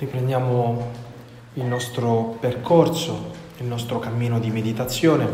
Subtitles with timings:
[0.00, 0.92] Riprendiamo
[1.54, 5.26] il nostro percorso, il nostro cammino di meditazione.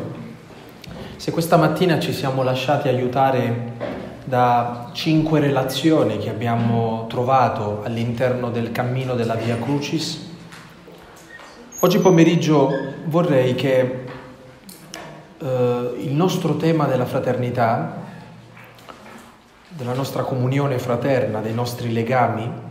[1.16, 3.72] Se questa mattina ci siamo lasciati aiutare
[4.24, 10.30] da cinque relazioni che abbiamo trovato all'interno del cammino della Via Crucis,
[11.80, 12.70] oggi pomeriggio
[13.04, 14.04] vorrei che
[15.40, 17.98] eh, il nostro tema della fraternità,
[19.68, 22.63] della nostra comunione fraterna, dei nostri legami,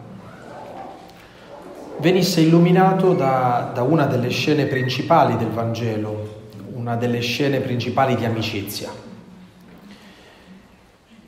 [2.03, 8.25] venisse illuminato da, da, una delle scene principali del Vangelo, una delle scene principali di
[8.25, 8.91] amicizia,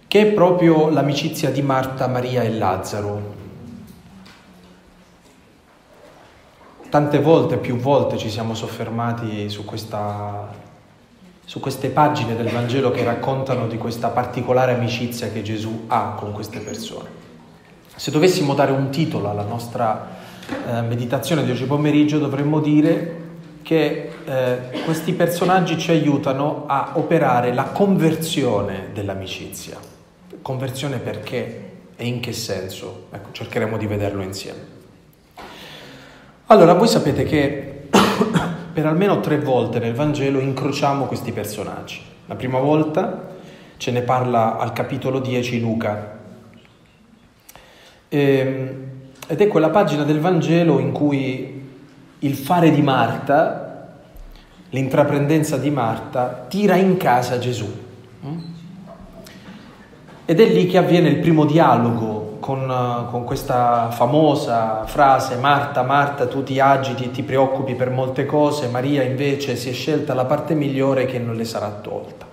[0.05, 3.33] che è proprio l'amicizia di Marta, Maria e Lazzaro.
[6.89, 10.49] Tante volte, più volte ci siamo soffermati su, questa,
[11.45, 16.33] su queste pagine del Vangelo che raccontano di questa particolare amicizia che Gesù ha con
[16.33, 17.23] queste persone.
[17.95, 23.23] Se dovessimo dare un titolo alla nostra eh, meditazione di oggi pomeriggio dovremmo dire
[23.63, 29.77] che eh, questi personaggi ci aiutano a operare la conversione dell'amicizia.
[30.41, 33.07] Conversione perché e in che senso?
[33.11, 34.73] Ecco, cercheremo di vederlo insieme.
[36.47, 37.87] Allora, voi sapete che
[38.71, 42.01] per almeno tre volte nel Vangelo incrociamo questi personaggi.
[42.27, 43.33] La prima volta
[43.77, 46.19] ce ne parla al capitolo 10 Luca.
[48.09, 48.94] Ehm,
[49.27, 51.63] ed è quella pagina del Vangelo in cui
[52.19, 53.89] il fare di Marta,
[54.69, 57.83] l'intraprendenza di Marta, tira in casa Gesù.
[60.27, 66.27] Ed è lì che avviene il primo dialogo con, con, questa famosa frase Marta, Marta,
[66.27, 70.25] tu ti agiti e ti preoccupi per molte cose, Maria invece si è scelta la
[70.25, 72.25] parte migliore che non le sarà tolta.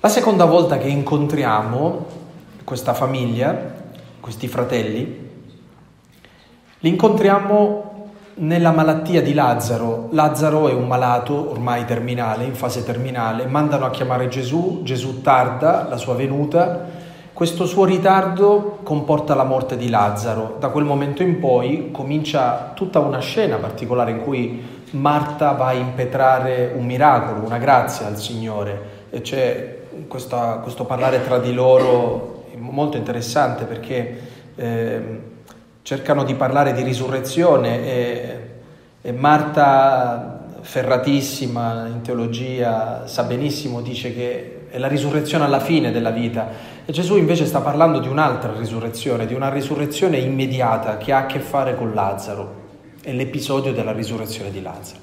[0.00, 2.06] La seconda volta che incontriamo
[2.62, 3.77] questa famiglia
[4.28, 5.30] questi fratelli,
[6.80, 10.08] li incontriamo nella malattia di Lazzaro.
[10.10, 15.86] Lazzaro è un malato ormai terminale, in fase terminale, mandano a chiamare Gesù, Gesù tarda
[15.88, 16.84] la sua venuta,
[17.32, 20.56] questo suo ritardo comporta la morte di Lazzaro.
[20.60, 25.72] Da quel momento in poi comincia tutta una scena particolare in cui Marta va a
[25.72, 32.36] impetrare un miracolo, una grazia al Signore e c'è questa, questo parlare tra di loro
[32.58, 34.18] molto interessante perché
[34.56, 35.00] eh,
[35.82, 38.38] cercano di parlare di risurrezione e,
[39.00, 46.10] e Marta, ferratissima in teologia, sa benissimo, dice che è la risurrezione alla fine della
[46.10, 51.18] vita e Gesù invece sta parlando di un'altra risurrezione, di una risurrezione immediata che ha
[51.18, 52.66] a che fare con Lazzaro,
[53.02, 55.00] è l'episodio della risurrezione di Lazzaro.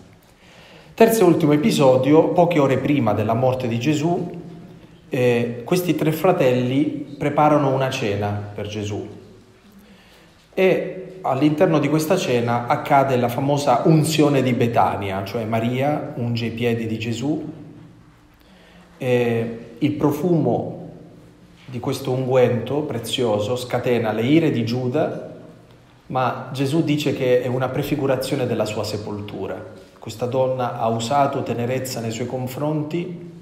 [0.94, 4.44] Terzo e ultimo episodio, poche ore prima della morte di Gesù,
[5.10, 9.08] eh, questi tre fratelli preparano una cena per Gesù
[10.54, 16.52] e all'interno di questa cena accade la famosa unzione di Betania, cioè Maria unge i
[16.52, 17.52] piedi di Gesù,
[18.98, 20.90] e il profumo
[21.66, 25.34] di questo unguento prezioso scatena le ire di Giuda,
[26.08, 29.74] ma Gesù dice che è una prefigurazione della sua sepoltura.
[29.98, 33.34] Questa donna ha usato tenerezza nei suoi confronti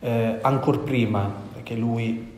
[0.00, 2.36] eh, ancora prima che lui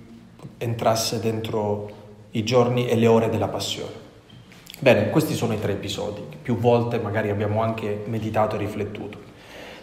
[0.58, 1.98] entrasse dentro
[2.32, 4.08] i giorni e le ore della passione.
[4.78, 9.18] Bene, questi sono i tre episodi, che più volte magari abbiamo anche meditato e riflettuto.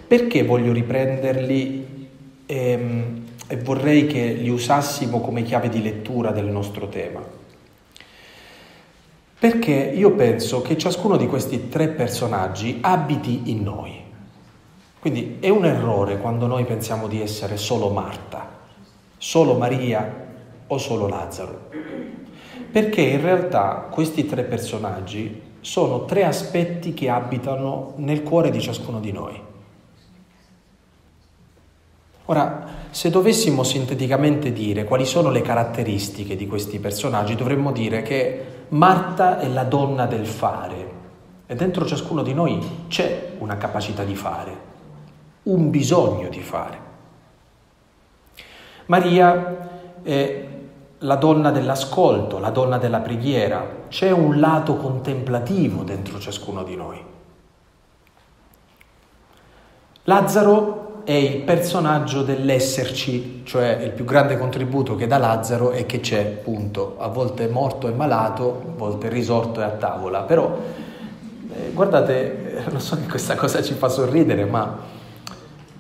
[0.08, 2.10] Perché voglio riprenderli
[2.46, 7.22] ehm, e vorrei che li usassimo come chiave di lettura del nostro tema?
[9.40, 14.06] Perché io penso che ciascuno di questi tre personaggi abiti in noi.
[15.08, 18.46] Quindi è un errore quando noi pensiamo di essere solo Marta,
[19.18, 20.26] solo Maria
[20.68, 21.70] o solo Lazzaro.
[22.70, 29.00] Perché in realtà questi tre personaggi sono tre aspetti che abitano nel cuore di ciascuno
[29.00, 29.42] di noi.
[32.26, 38.46] Ora, se dovessimo sinteticamente dire quali sono le caratteristiche di questi personaggi, dovremmo dire che
[38.70, 40.92] Marta è la donna del fare
[41.46, 44.76] e dentro ciascuno di noi c'è una capacità di fare
[45.48, 46.86] un bisogno di fare.
[48.88, 49.70] Maria
[50.02, 50.46] è
[51.00, 57.04] la donna dell'ascolto, la donna della preghiera, c'è un lato contemplativo dentro ciascuno di noi.
[60.04, 66.00] Lazzaro è il personaggio dell'esserci, cioè il più grande contributo che dà Lazzaro è che
[66.00, 70.58] c'è, punto, a volte morto e malato, a volte risorto e a tavola, però
[71.54, 74.97] eh, guardate, non so che questa cosa ci fa sorridere, ma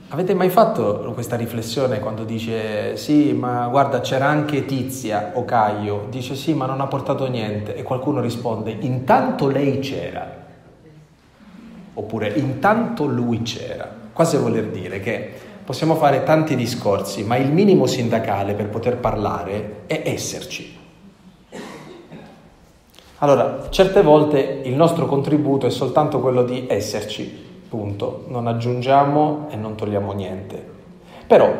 [0.09, 6.07] Avete mai fatto questa riflessione quando dice sì, ma guarda c'era anche Tizia o Caio,
[6.09, 7.75] dice sì, ma non ha portato niente.
[7.75, 10.45] E qualcuno risponde intanto lei c'era,
[11.94, 15.30] oppure intanto lui c'era, quasi voler dire che
[15.65, 20.74] possiamo fare tanti discorsi, ma il minimo sindacale per poter parlare è esserci.
[23.18, 28.25] Allora, certe volte il nostro contributo è soltanto quello di esserci, punto.
[28.27, 30.63] Non aggiungiamo e non togliamo niente.
[31.27, 31.53] Però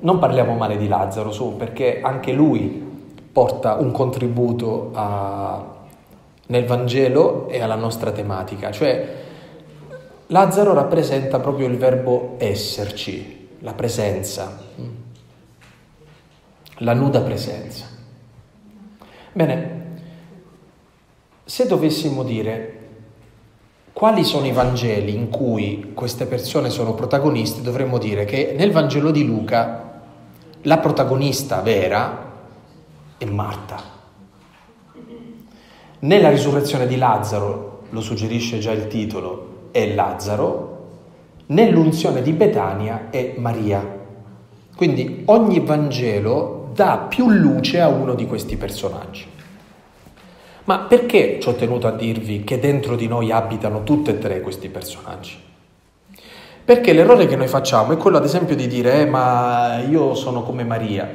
[0.00, 2.86] non parliamo male di Lazzaro, su, perché anche lui
[3.32, 5.64] porta un contributo a,
[6.46, 8.70] nel Vangelo e alla nostra tematica.
[8.70, 9.16] Cioè,
[10.26, 14.58] Lazzaro rappresenta proprio il verbo esserci, la presenza,
[16.78, 17.86] la nuda presenza.
[19.32, 19.76] Bene,
[21.44, 22.77] se dovessimo dire
[23.98, 29.10] quali sono i Vangeli in cui queste persone sono protagonisti, dovremmo dire che nel Vangelo
[29.10, 30.02] di Luca
[30.62, 32.32] la protagonista vera
[33.18, 33.76] è Marta.
[35.98, 40.86] Nella risurrezione di Lazzaro, lo suggerisce già il titolo, è Lazzaro,
[41.46, 43.84] nell'unzione di Betania è Maria.
[44.76, 49.37] Quindi ogni Vangelo dà più luce a uno di questi personaggi.
[50.68, 54.42] Ma perché ci ho tenuto a dirvi che dentro di noi abitano tutti e tre
[54.42, 55.34] questi personaggi?
[56.62, 60.42] Perché l'errore che noi facciamo è quello ad esempio di dire eh, ma io sono
[60.42, 61.08] come Maria,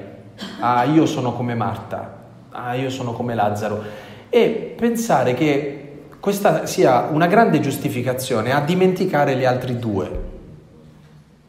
[0.59, 3.83] ah io sono come Marta, ah io sono come Lazzaro
[4.27, 10.21] e pensare che questa sia una grande giustificazione a dimenticare gli altri due.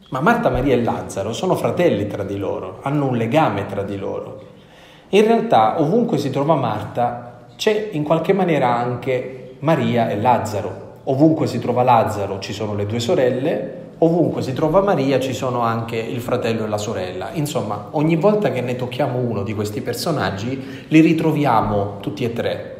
[0.09, 3.97] Ma Marta, Maria e Lazzaro sono fratelli tra di loro, hanno un legame tra di
[3.97, 4.43] loro.
[5.09, 10.83] In realtà ovunque si trova Marta c'è in qualche maniera anche Maria e Lazzaro.
[11.05, 15.61] Ovunque si trova Lazzaro ci sono le due sorelle, ovunque si trova Maria ci sono
[15.61, 17.29] anche il fratello e la sorella.
[17.33, 22.71] Insomma, ogni volta che ne tocchiamo uno di questi personaggi, li ritroviamo tutti e tre.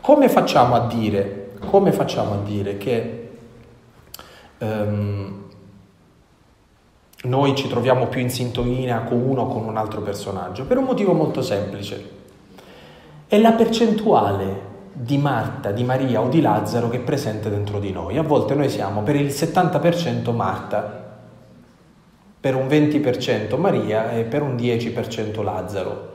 [0.00, 1.52] Come facciamo a dire,
[1.92, 3.28] facciamo a dire che
[4.58, 5.42] um,
[7.22, 10.66] noi ci troviamo più in sintonia con uno o con un altro personaggio?
[10.66, 12.13] Per un motivo molto semplice
[13.34, 17.90] è la percentuale di Marta, di Maria o di Lazzaro che è presente dentro di
[17.90, 18.16] noi.
[18.16, 21.18] A volte noi siamo per il 70% Marta,
[22.38, 26.12] per un 20% Maria e per un 10% Lazzaro.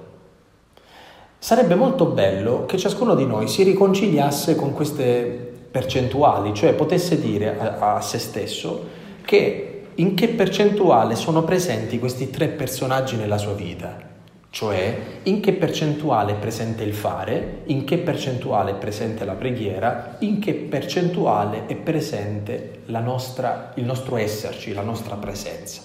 [1.37, 7.59] Sarebbe molto bello che ciascuno di noi si riconciliasse con queste percentuali, cioè potesse dire
[7.59, 8.87] a, a se stesso
[9.25, 14.08] che in che percentuale sono presenti questi tre personaggi nella sua vita
[14.51, 20.15] cioè in che percentuale è presente il fare, in che percentuale è presente la preghiera,
[20.19, 25.83] in che percentuale è presente nostra, il nostro esserci, la nostra presenza.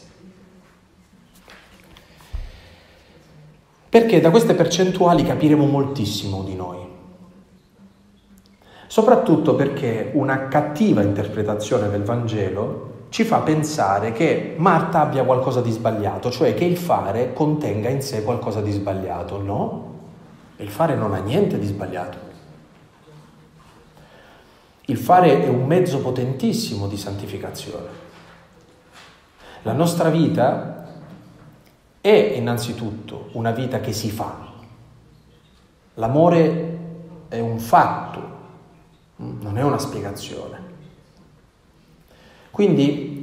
[3.88, 6.78] Perché da queste percentuali capiremo moltissimo di noi.
[8.87, 12.83] Soprattutto perché una cattiva interpretazione del Vangelo
[13.14, 18.02] ci fa pensare che Marta abbia qualcosa di sbagliato, cioè che il fare contenga in
[18.02, 19.40] sé qualcosa di sbagliato.
[19.40, 19.94] No,
[20.56, 22.19] il fare non ha niente di sbagliato.
[24.87, 27.87] Il fare è un mezzo potentissimo di santificazione.
[29.62, 30.88] La nostra vita
[32.00, 34.55] è innanzitutto una vita che si fa.
[35.94, 36.78] L'amore
[37.28, 38.22] è un fatto,
[39.19, 40.65] non è una spiegazione.
[42.55, 43.13] Quindi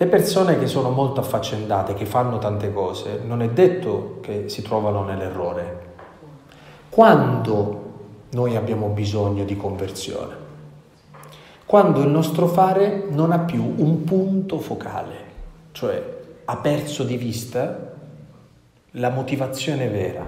[0.00, 4.62] le persone che sono molto affaccendate, che fanno tante cose, non è detto che si
[4.62, 5.86] trovano nell'errore.
[6.88, 7.86] Quando
[8.30, 10.36] noi abbiamo bisogno di conversione?
[11.66, 15.14] Quando il nostro fare non ha più un punto focale,
[15.72, 17.92] cioè ha perso di vista
[18.92, 20.24] la motivazione vera.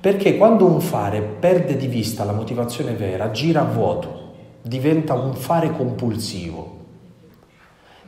[0.00, 4.24] Perché quando un fare perde di vista la motivazione vera, gira a vuoto
[4.60, 6.75] diventa un fare compulsivo,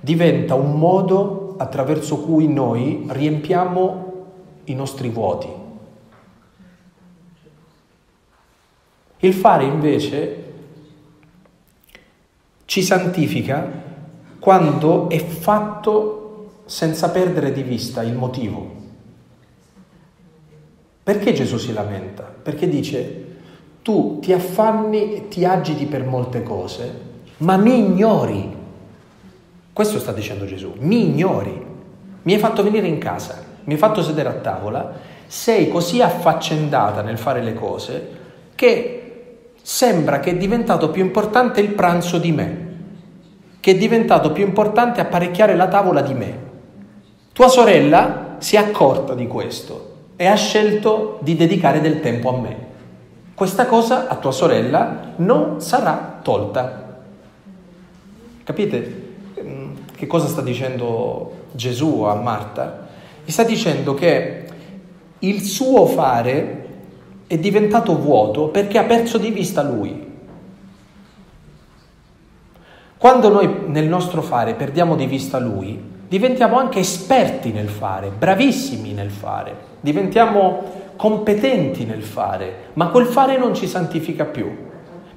[0.01, 4.27] diventa un modo attraverso cui noi riempiamo
[4.65, 5.49] i nostri vuoti.
[9.21, 10.45] Il fare invece
[12.65, 13.87] ci santifica
[14.39, 18.77] quando è fatto senza perdere di vista il motivo.
[21.03, 22.23] Perché Gesù si lamenta?
[22.23, 23.27] Perché dice
[23.83, 27.01] tu ti affanni e ti agiti per molte cose,
[27.39, 28.57] ma mi ignori.
[29.79, 31.65] Questo sta dicendo Gesù, mi ignori.
[32.23, 34.91] Mi hai fatto venire in casa, mi hai fatto sedere a tavola,
[35.29, 38.09] sei così affaccendata nel fare le cose
[38.57, 42.67] che sembra che è diventato più importante il pranzo di me.
[43.61, 46.39] che è diventato più importante apparecchiare la tavola di me.
[47.33, 52.41] Tua sorella si è accorta di questo e ha scelto di dedicare del tempo a
[52.41, 52.57] me.
[53.33, 57.03] Questa cosa a tua sorella non sarà tolta.
[58.43, 58.98] Capite
[59.99, 62.87] che cosa sta dicendo Gesù a Marta?
[63.25, 64.45] Gli sta dicendo che
[65.19, 66.67] il suo fare
[67.27, 70.07] è diventato vuoto perché ha perso di vista lui.
[72.97, 78.93] Quando noi nel nostro fare perdiamo di vista lui, diventiamo anche esperti nel fare, bravissimi
[78.93, 84.68] nel fare, diventiamo competenti nel fare, ma quel fare non ci santifica più,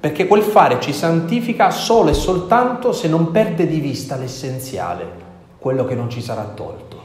[0.01, 5.08] perché quel fare ci santifica solo e soltanto se non perde di vista l'essenziale,
[5.60, 7.00] quello che non ci sarà tolto.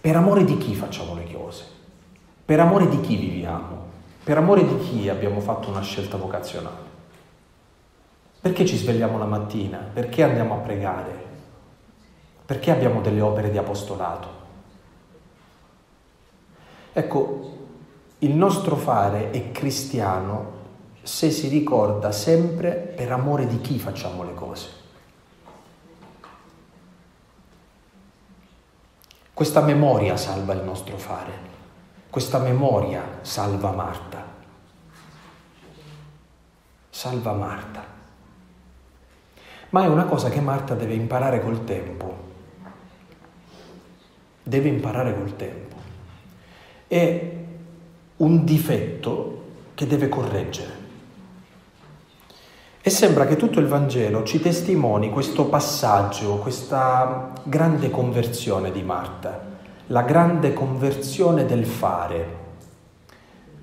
[0.00, 1.64] Per amore di chi facciamo le cose?
[2.42, 3.90] Per amore di chi viviamo?
[4.24, 6.90] Per amore di chi abbiamo fatto una scelta vocazionale?
[8.40, 9.76] Perché ci svegliamo la mattina?
[9.92, 11.24] Perché andiamo a pregare?
[12.46, 14.28] Perché abbiamo delle opere di apostolato?
[16.94, 17.60] Ecco,
[18.22, 20.60] il nostro fare è cristiano
[21.02, 24.80] se si ricorda sempre per amore di chi facciamo le cose.
[29.34, 31.50] Questa memoria salva il nostro fare.
[32.08, 34.24] Questa memoria salva Marta.
[36.90, 37.84] Salva Marta.
[39.70, 42.30] Ma è una cosa che Marta deve imparare col tempo.
[44.44, 45.76] Deve imparare col tempo.
[46.86, 47.40] È
[48.22, 49.42] un difetto
[49.74, 50.80] che deve correggere.
[52.80, 59.50] E sembra che tutto il Vangelo ci testimoni questo passaggio, questa grande conversione di Marta
[59.92, 62.40] la grande conversione del fare.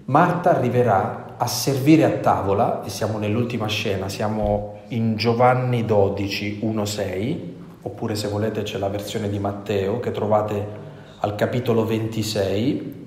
[0.05, 7.37] Marta arriverà a servire a tavola, e siamo nell'ultima scena, siamo in Giovanni 12, 1-6,
[7.81, 10.67] oppure se volete c'è la versione di Matteo che trovate
[11.21, 12.98] al capitolo 26,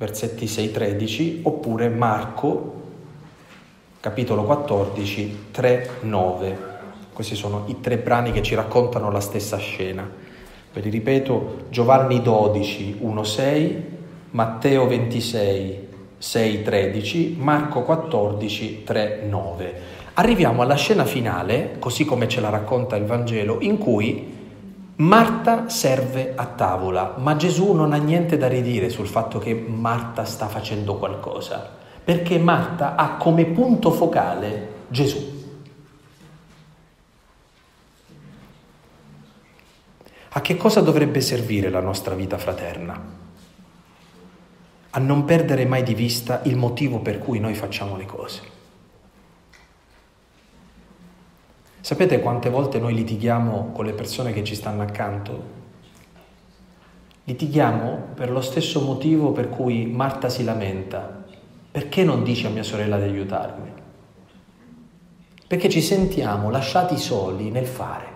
[0.00, 2.74] versetti 6-13, oppure Marco,
[4.00, 6.56] capitolo 14, 3-9.
[7.12, 10.10] Questi sono i tre brani che ci raccontano la stessa scena.
[10.72, 13.84] Ve li ripeto, Giovanni 12, 1, 6,
[14.30, 19.80] Matteo 26, 6, 13, Marco 14, 3, 9.
[20.14, 24.39] Arriviamo alla scena finale, così come ce la racconta il Vangelo, in cui
[25.00, 30.26] Marta serve a tavola, ma Gesù non ha niente da ridire sul fatto che Marta
[30.26, 31.70] sta facendo qualcosa,
[32.04, 35.38] perché Marta ha come punto focale Gesù.
[40.32, 43.02] A che cosa dovrebbe servire la nostra vita fraterna?
[44.90, 48.59] A non perdere mai di vista il motivo per cui noi facciamo le cose.
[51.82, 55.58] Sapete quante volte noi litighiamo con le persone che ci stanno accanto?
[57.24, 61.24] Litighiamo per lo stesso motivo per cui Marta si lamenta.
[61.70, 63.72] Perché non dice a mia sorella di aiutarmi?
[65.46, 68.06] Perché ci sentiamo lasciati soli nel fare.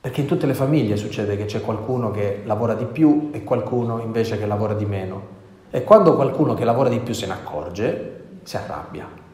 [0.00, 3.98] Perché in tutte le famiglie succede che c'è qualcuno che lavora di più e qualcuno
[4.00, 5.36] invece che lavora di meno.
[5.70, 9.27] E quando qualcuno che lavora di più se ne accorge, si arrabbia.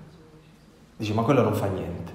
[0.96, 2.12] Dice ma quello non fa niente.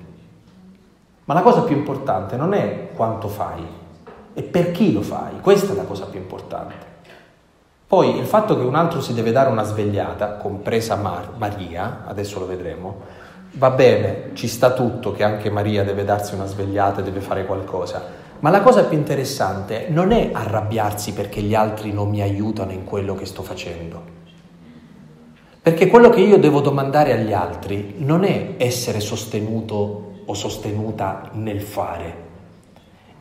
[1.26, 3.64] Ma la cosa più importante non è quanto fai,
[4.34, 5.40] è per chi lo fai.
[5.42, 6.88] Questa è la cosa più importante.
[7.86, 12.40] Poi il fatto che un altro si deve dare una svegliata, compresa Mar- Maria, adesso
[12.40, 13.02] lo vedremo,
[13.54, 17.46] va bene, ci sta tutto che anche Maria deve darsi una svegliata e deve fare
[17.46, 18.04] qualcosa,
[18.40, 22.86] ma la cosa più interessante non è arrabbiarsi perché gli altri non mi aiutano in
[22.86, 24.19] quello che sto facendo.
[25.62, 31.62] Perché quello che io devo domandare agli altri non è essere sostenuto o sostenuta nel
[31.62, 32.28] fare,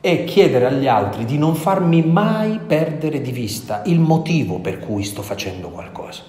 [0.00, 5.02] è chiedere agli altri di non farmi mai perdere di vista il motivo per cui
[5.02, 6.22] sto facendo qualcosa.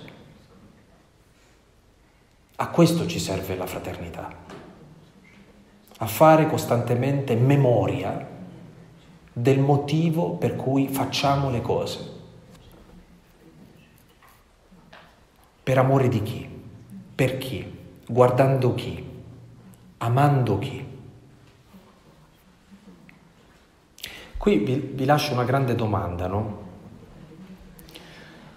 [2.55, 4.29] A questo ci serve la fraternità,
[5.99, 8.27] a fare costantemente memoria
[9.31, 12.08] del motivo per cui facciamo le cose.
[15.69, 16.49] Per amore di chi?
[17.13, 17.63] Per chi?
[18.07, 19.07] Guardando chi?
[19.97, 20.83] Amando chi?
[24.35, 26.61] Qui vi, vi lascio una grande domanda, no?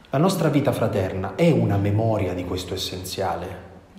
[0.09, 3.57] La nostra vita fraterna è una memoria di questo essenziale.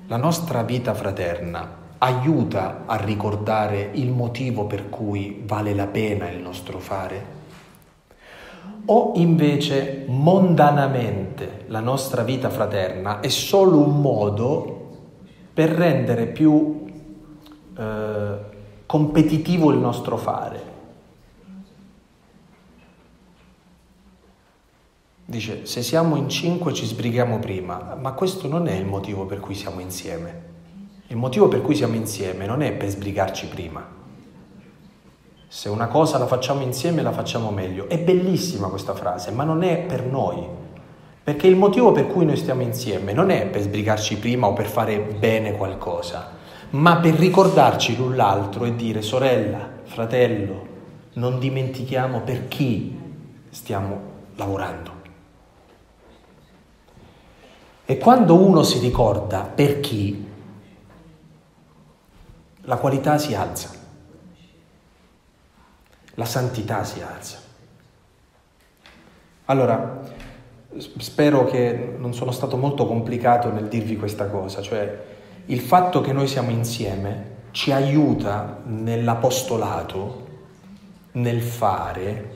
[0.08, 6.42] La nostra vita fraterna aiuta a ricordare il motivo per cui vale la pena il
[6.42, 7.43] nostro fare?
[8.86, 14.90] O invece mondanamente la nostra vita fraterna è solo un modo
[15.54, 16.86] per rendere più
[17.78, 18.36] eh,
[18.86, 20.72] competitivo il nostro fare.
[25.26, 29.40] Dice, se siamo in cinque ci sbrighiamo prima, ma questo non è il motivo per
[29.40, 30.52] cui siamo insieme.
[31.08, 34.02] Il motivo per cui siamo insieme non è per sbrigarci prima.
[35.56, 37.88] Se una cosa la facciamo insieme la facciamo meglio.
[37.88, 40.44] È bellissima questa frase, ma non è per noi.
[41.24, 44.66] Perché il motivo per cui noi stiamo insieme non è per sbrigarci prima o per
[44.66, 46.32] fare bene qualcosa,
[46.72, 50.68] ma per ricordarci l'un l'altro e dire sorella, fratello,
[51.14, 53.00] non dimentichiamo per chi
[53.52, 54.02] stiamo
[54.38, 54.92] lavorando.
[57.86, 60.28] E quando uno si ricorda per chi,
[62.62, 63.82] la qualità si alza,
[66.16, 67.38] la santità si alza.
[69.46, 70.02] Allora,
[70.98, 75.02] spero che non sono stato molto complicato nel dirvi questa cosa, cioè
[75.48, 80.28] il fatto che noi siamo insieme ci aiuta nell'apostolato,
[81.14, 82.32] nel fare,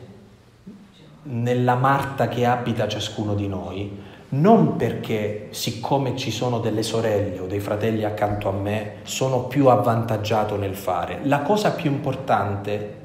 [1.24, 7.48] nella Marta che abita ciascuno di noi, non perché siccome ci sono delle sorelle o
[7.48, 11.22] dei fratelli accanto a me sono più avvantaggiato nel fare.
[11.24, 12.97] La cosa più importante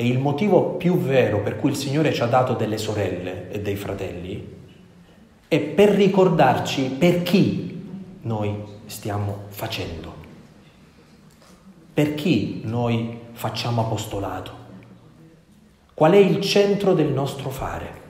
[0.00, 3.60] e il motivo più vero per cui il Signore ci ha dato delle sorelle e
[3.60, 4.56] dei fratelli
[5.48, 7.82] è per ricordarci per chi
[8.20, 10.14] noi stiamo facendo,
[11.92, 14.52] per chi noi facciamo apostolato,
[15.94, 18.00] qual è il centro del nostro fare.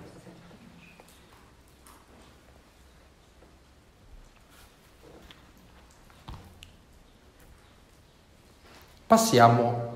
[9.06, 9.87] Passiamo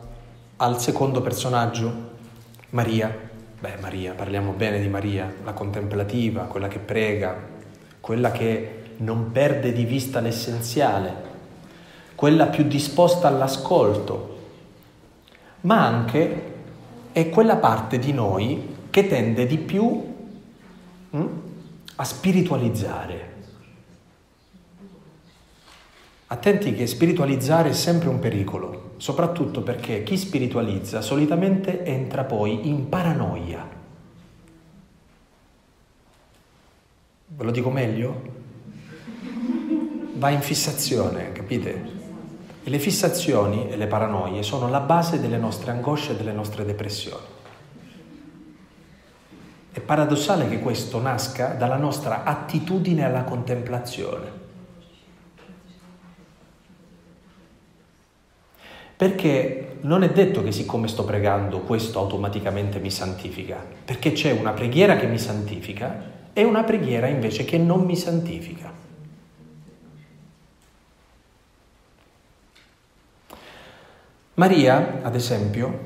[0.63, 2.11] al secondo personaggio,
[2.71, 3.31] Maria.
[3.59, 7.37] Beh, Maria, parliamo bene di Maria, la contemplativa, quella che prega,
[8.01, 11.15] quella che non perde di vista l'essenziale,
[12.15, 14.39] quella più disposta all'ascolto,
[15.63, 16.51] ma anche
[17.11, 20.15] è quella parte di noi che tende di più
[21.11, 21.29] hm,
[21.97, 23.33] a spiritualizzare
[26.33, 32.89] Attenti che spiritualizzare è sempre un pericolo, soprattutto perché chi spiritualizza solitamente entra poi in
[32.89, 33.69] paranoia.
[37.27, 38.23] Ve lo dico meglio?
[40.15, 41.91] Va in fissazione, capite?
[42.63, 46.65] E le fissazioni e le paranoie sono la base delle nostre angosce e delle nostre
[46.65, 47.27] depressioni.
[49.73, 54.42] È paradossale che questo nasca dalla nostra attitudine alla contemplazione.
[59.03, 64.53] Perché non è detto che siccome sto pregando questo automaticamente mi santifica, perché c'è una
[64.53, 68.73] preghiera che mi santifica e una preghiera invece che non mi santifica.
[74.35, 75.81] Maria, ad esempio,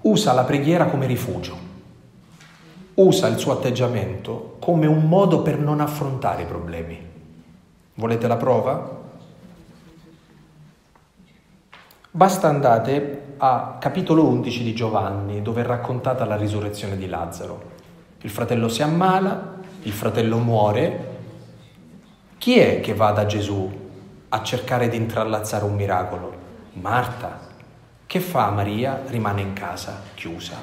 [0.00, 1.58] usa la preghiera come rifugio,
[2.94, 6.98] usa il suo atteggiamento come un modo per non affrontare i problemi.
[7.96, 9.03] Volete la prova?
[12.16, 17.72] Basta andate a capitolo 11 di Giovanni, dove è raccontata la risurrezione di Lazzaro.
[18.20, 21.08] Il fratello si ammala, il fratello muore.
[22.38, 23.68] Chi è che va da Gesù
[24.28, 26.36] a cercare di intrallazzare un miracolo?
[26.74, 27.48] Marta.
[28.06, 29.02] Che fa Maria?
[29.06, 30.54] Rimane in casa, chiusa.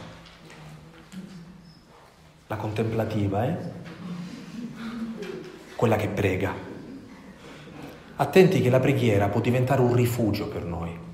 [2.47, 3.57] La contemplativa, eh?
[5.75, 6.53] Quella che prega.
[8.15, 11.09] Attenti che la preghiera può diventare un rifugio per noi.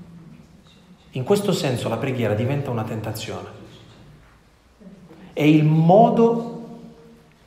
[1.18, 3.48] In questo senso la preghiera diventa una tentazione.
[5.32, 6.78] È il modo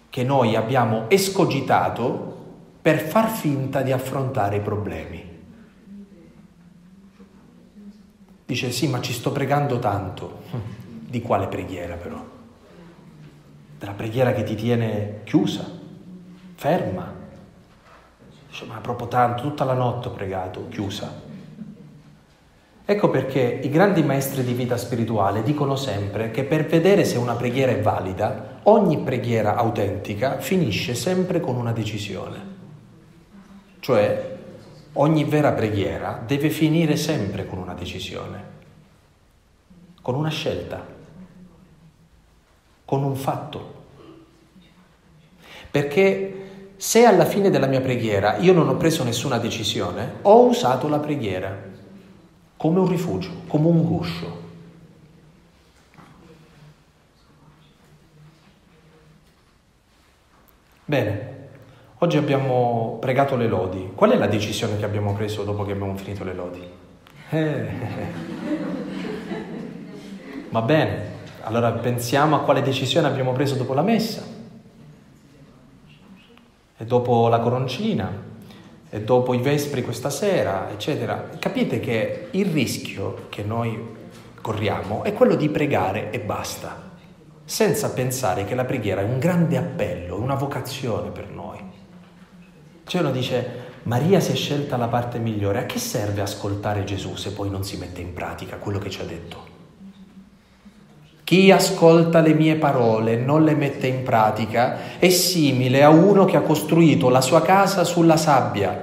[0.10, 2.40] che noi abbiamo escogitato
[2.82, 5.24] per far finta di affrontare i problemi.
[8.46, 10.42] Dice sì, ma ci sto pregando tanto.
[11.08, 12.22] Di quale preghiera però?
[13.80, 15.66] Della preghiera che ti tiene chiusa,
[16.56, 17.14] ferma.
[18.50, 21.30] Dice, ma proprio tanto, tutta la notte ho pregato, chiusa.
[22.92, 27.36] Ecco perché i grandi maestri di vita spirituale dicono sempre che per vedere se una
[27.36, 32.40] preghiera è valida, ogni preghiera autentica finisce sempre con una decisione.
[33.80, 34.38] Cioè,
[34.92, 38.44] ogni vera preghiera deve finire sempre con una decisione,
[40.02, 40.86] con una scelta,
[42.84, 43.74] con un fatto.
[45.72, 50.90] Perché se alla fine della mia preghiera io non ho preso nessuna decisione, ho usato
[50.90, 51.71] la preghiera
[52.62, 54.40] come un rifugio, come un guscio.
[60.86, 61.30] Bene,
[61.98, 63.92] Oggi abbiamo pregato le lodi.
[63.96, 66.64] Qual è la decisione che abbiamo preso dopo che abbiamo finito le lodi?
[67.30, 67.70] Eh.
[70.50, 71.04] Va bene,
[71.42, 74.24] allora pensiamo a quale decisione abbiamo preso dopo la messa,
[76.78, 78.30] e dopo la coroncina,
[79.00, 81.30] dopo i vespri questa sera, eccetera.
[81.40, 83.80] Capite che il rischio che noi
[84.42, 86.92] corriamo è quello di pregare e basta,
[87.46, 91.60] senza pensare che la preghiera è un grande appello, una vocazione per noi.
[92.84, 97.16] Cioè uno dice, Maria si è scelta la parte migliore, a che serve ascoltare Gesù
[97.16, 99.61] se poi non si mette in pratica quello che ci ha detto?
[101.32, 106.26] Chi ascolta le mie parole e non le mette in pratica è simile a uno
[106.26, 108.78] che ha costruito la sua casa sulla sabbia.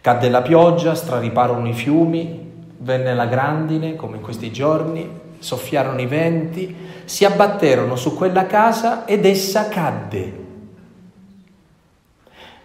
[0.00, 5.10] Cadde la pioggia, strariparono i fiumi, venne la grandine, come in questi giorni,
[5.40, 6.72] soffiarono i venti,
[7.04, 10.42] si abbatterono su quella casa ed essa cadde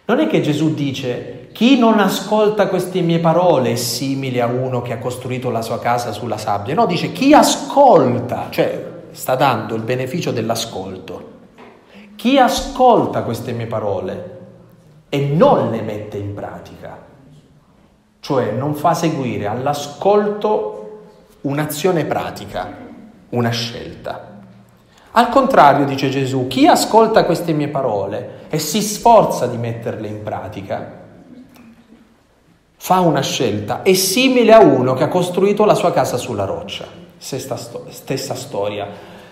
[0.08, 4.84] non è che Gesù dice chi non ascolta queste mie parole è simile a uno
[4.84, 6.76] che ha costruito la sua casa sulla sabbia.
[6.76, 11.32] No, dice chi ascolta, cioè sta dando il beneficio dell'ascolto.
[12.16, 14.38] Chi ascolta queste mie parole
[15.10, 16.96] e non le mette in pratica,
[18.20, 21.06] cioè non fa seguire all'ascolto
[21.42, 22.72] un'azione pratica,
[23.30, 24.42] una scelta.
[25.10, 30.22] Al contrario, dice Gesù, chi ascolta queste mie parole e si sforza di metterle in
[30.22, 31.06] pratica,
[32.80, 36.86] fa una scelta, è simile a uno che ha costruito la sua casa sulla roccia.
[37.18, 37.58] Stessa,
[37.90, 38.88] stessa storia.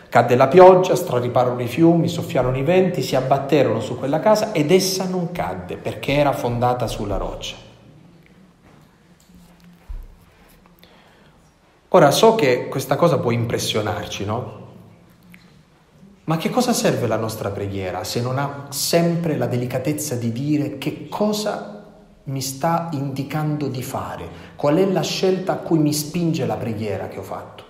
[0.09, 4.71] Cadde la pioggia, strariparono i fiumi, soffiarono i venti, si abbatterono su quella casa ed
[4.71, 7.55] essa non cadde perché era fondata sulla roccia.
[11.89, 14.63] Ora so che questa cosa può impressionarci, no?
[16.25, 20.77] Ma che cosa serve la nostra preghiera se non ha sempre la delicatezza di dire
[20.77, 21.74] che cosa
[22.25, 24.27] mi sta indicando di fare?
[24.55, 27.63] Qual è la scelta a cui mi spinge la preghiera che ho fatto?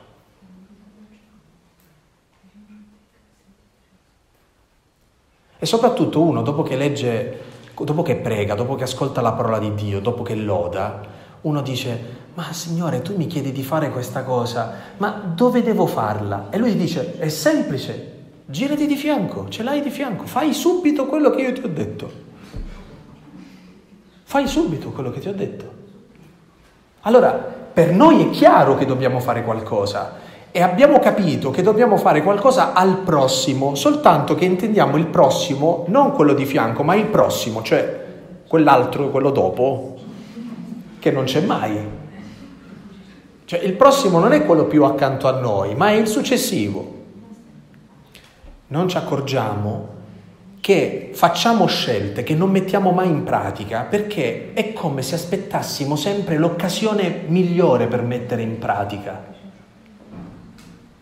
[5.58, 7.40] E soprattutto uno, dopo che legge,
[7.76, 11.02] dopo che prega, dopo che ascolta la parola di Dio, dopo che loda,
[11.42, 16.48] uno dice, ma Signore, tu mi chiedi di fare questa cosa, ma dove devo farla?
[16.50, 18.14] E lui dice, è semplice,
[18.46, 22.25] girati di fianco, ce l'hai di fianco, fai subito quello che io ti ho detto.
[24.36, 25.72] Fai subito quello che ti ho detto.
[27.04, 30.16] Allora, per noi è chiaro che dobbiamo fare qualcosa
[30.52, 36.12] e abbiamo capito che dobbiamo fare qualcosa al prossimo, soltanto che intendiamo il prossimo, non
[36.12, 38.08] quello di fianco, ma il prossimo, cioè
[38.46, 39.96] quell'altro, quello dopo,
[41.00, 41.90] che non c'è mai.
[43.46, 46.92] Cioè il prossimo non è quello più accanto a noi, ma è il successivo
[48.68, 49.95] non ci accorgiamo
[50.66, 56.40] che facciamo scelte che non mettiamo mai in pratica perché è come se aspettassimo sempre
[56.40, 59.26] l'occasione migliore per mettere in pratica.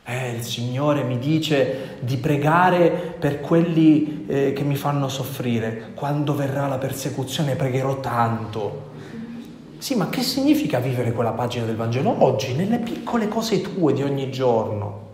[0.03, 5.91] Eh, il Signore mi dice di pregare per quelli eh, che mi fanno soffrire.
[5.93, 8.91] Quando verrà la persecuzione pregherò tanto.
[9.77, 14.03] Sì, ma che significa vivere quella pagina del Vangelo oggi, nelle piccole cose tue di
[14.03, 15.12] ogni giorno?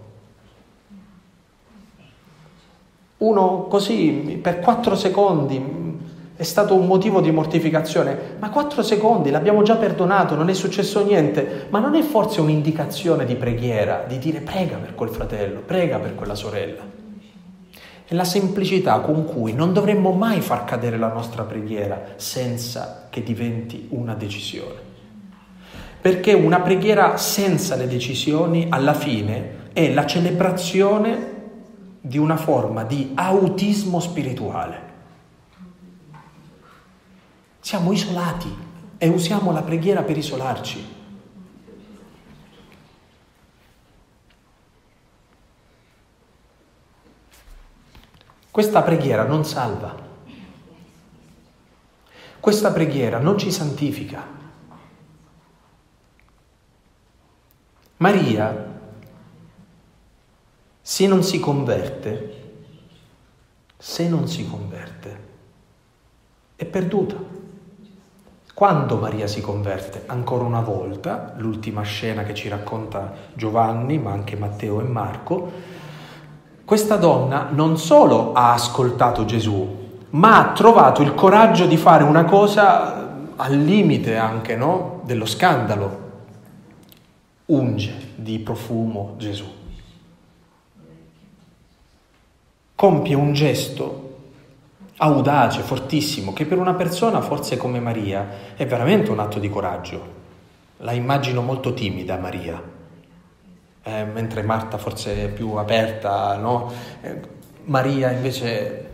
[3.20, 5.62] Uno così per quattro secondi
[6.38, 11.04] è stato un motivo di mortificazione, ma quattro secondi l'abbiamo già perdonato, non è successo
[11.04, 15.98] niente, ma non è forse un'indicazione di preghiera, di dire prega per quel fratello, prega
[15.98, 16.82] per quella sorella.
[18.06, 23.22] È la semplicità con cui non dovremmo mai far cadere la nostra preghiera senza che
[23.22, 24.88] diventi una decisione.
[26.00, 31.39] Perché una preghiera senza le decisioni alla fine è la celebrazione
[32.02, 34.88] di una forma di autismo spirituale.
[37.60, 38.56] Siamo isolati
[38.98, 40.98] e usiamo la preghiera per isolarci.
[48.50, 49.96] Questa preghiera non salva.
[52.40, 54.26] Questa preghiera non ci santifica.
[57.98, 58.69] Maria
[60.90, 62.34] se non si converte,
[63.78, 65.20] se non si converte,
[66.56, 67.16] è perduta.
[68.56, 70.06] Quando Maria si converte?
[70.08, 75.52] Ancora una volta, l'ultima scena che ci racconta Giovanni, ma anche Matteo e Marco,
[76.66, 82.26] questa donna non solo ha ascoltato Gesù, ma ha trovato il coraggio di fare una
[82.26, 85.02] cosa al limite anche no?
[85.04, 86.08] dello scandalo.
[87.46, 89.58] Unge di profumo Gesù
[92.80, 94.20] compie un gesto
[95.00, 100.14] audace, fortissimo, che per una persona forse come Maria è veramente un atto di coraggio.
[100.78, 102.64] La immagino molto timida Maria,
[103.84, 106.72] eh, mentre Marta forse è più aperta, no?
[107.02, 107.20] Eh,
[107.66, 108.90] Maria invece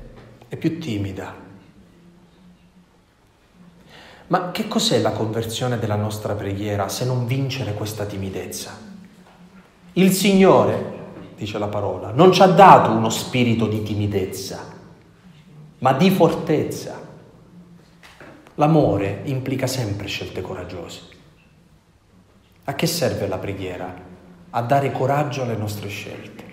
[0.47, 1.35] è più timida.
[4.25, 8.75] Ma che cos'è la conversione della nostra preghiera se non vincere questa timidezza?
[9.93, 11.04] Il Signore,
[11.35, 14.73] dice la parola, non ci ha dato uno spirito di timidezza,
[15.79, 17.03] ma di fortezza.
[18.55, 21.01] L'amore implica sempre scelte coraggiose.
[22.63, 23.93] A che serve la preghiera?
[24.49, 26.43] A dare coraggio alle nostre scelte.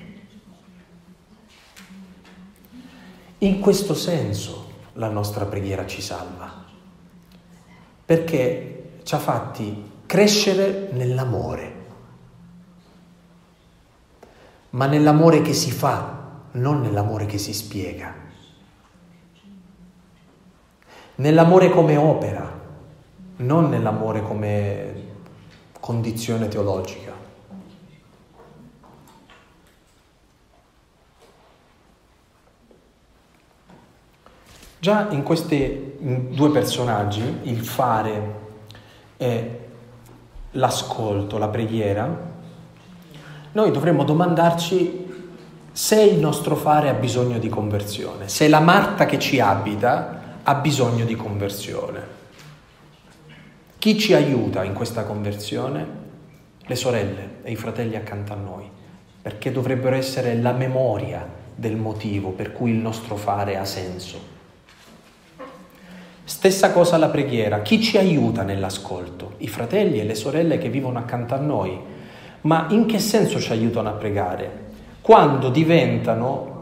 [3.38, 6.64] In questo senso la nostra preghiera ci salva,
[8.04, 11.71] perché ci ha fatti crescere nell'amore,
[14.72, 16.20] ma nell'amore che si fa,
[16.52, 18.22] non nell'amore che si spiega
[21.16, 22.60] nell'amore come opera,
[23.36, 25.10] non nell'amore come
[25.78, 27.10] condizione teologica.
[34.78, 35.96] Già in questi
[36.30, 38.40] due personaggi, il fare
[39.16, 39.68] e
[40.52, 42.30] l'ascolto, la preghiera,
[43.52, 45.10] noi dovremmo domandarci
[45.72, 50.54] se il nostro fare ha bisogno di conversione, se la Marta che ci abita ha
[50.56, 52.20] bisogno di conversione.
[53.78, 56.00] Chi ci aiuta in questa conversione?
[56.64, 58.68] Le sorelle e i fratelli accanto a noi,
[59.20, 64.30] perché dovrebbero essere la memoria del motivo per cui il nostro fare ha senso.
[66.24, 69.34] Stessa cosa la preghiera, chi ci aiuta nell'ascolto?
[69.38, 71.78] I fratelli e le sorelle che vivono accanto a noi.
[72.42, 74.60] Ma in che senso ci aiutano a pregare?
[75.00, 76.52] Quando diventano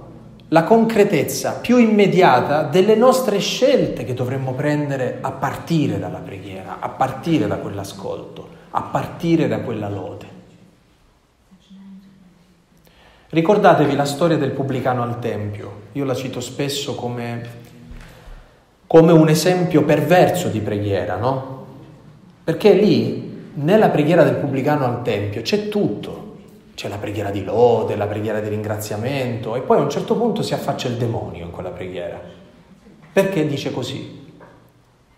[0.48, 6.88] la concretezza più immediata delle nostre scelte che dovremmo prendere a partire dalla preghiera, a
[6.88, 10.38] partire da quell'ascolto, a partire da quella lode.
[13.28, 17.48] Ricordatevi la storia del pubblicano al Tempio, io la cito spesso come,
[18.88, 21.64] come un esempio perverso di preghiera, no?
[22.42, 26.36] Perché lì, nella preghiera del pubblicano al Tempio, c'è tutto,
[26.74, 30.42] c'è la preghiera di lode, la preghiera di ringraziamento e poi a un certo punto
[30.42, 32.20] si affaccia il demonio in quella preghiera.
[33.12, 34.28] Perché dice così?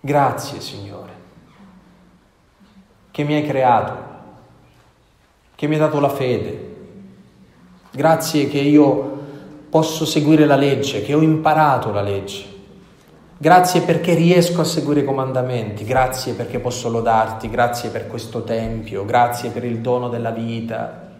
[0.01, 1.13] Grazie Signore,
[3.11, 3.95] che mi hai creato,
[5.55, 6.71] che mi hai dato la fede.
[7.93, 9.21] Grazie che io
[9.69, 12.52] posso seguire la legge, che ho imparato la legge.
[13.43, 19.05] Grazie perché riesco a seguire i comandamenti, grazie perché posso lodarti, grazie per questo tempio,
[19.05, 21.11] grazie per il dono della vita,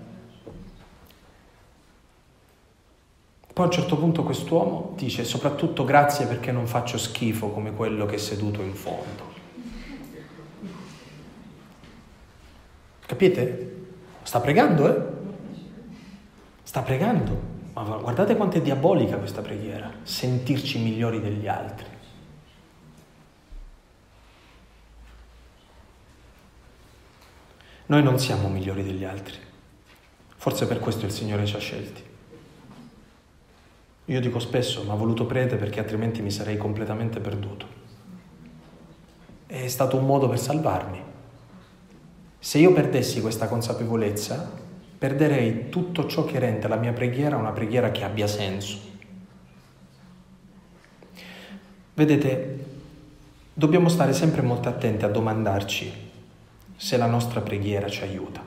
[3.53, 8.07] Poi a un certo punto quest'uomo dice soprattutto grazie perché non faccio schifo come quello
[8.07, 9.33] che è seduto in fondo.
[13.05, 13.87] Capite?
[14.23, 15.03] Sta pregando, eh?
[16.63, 17.51] Sta pregando.
[17.73, 22.02] Ma guardate quanto è diabolica questa preghiera, sentirci migliori degli altri.
[27.93, 29.35] Noi non siamo migliori degli altri.
[30.37, 32.03] Forse per questo il Signore ci ha scelti.
[34.07, 37.67] Io dico spesso, ma ho voluto prete perché altrimenti mi sarei completamente perduto.
[39.45, 41.03] È stato un modo per salvarmi.
[42.39, 44.51] Se io perdessi questa consapevolezza,
[44.97, 48.79] perderei tutto ciò che rende la mia preghiera una preghiera che abbia senso.
[51.93, 52.65] Vedete,
[53.53, 56.11] dobbiamo stare sempre molto attenti a domandarci
[56.83, 58.43] se la nostra preghiera ci aiuta.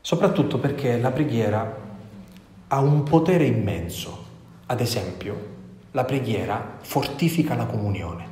[0.00, 1.76] Soprattutto perché la preghiera
[2.68, 4.24] ha un potere immenso.
[4.64, 5.48] Ad esempio,
[5.90, 8.28] la preghiera fortifica la comunione.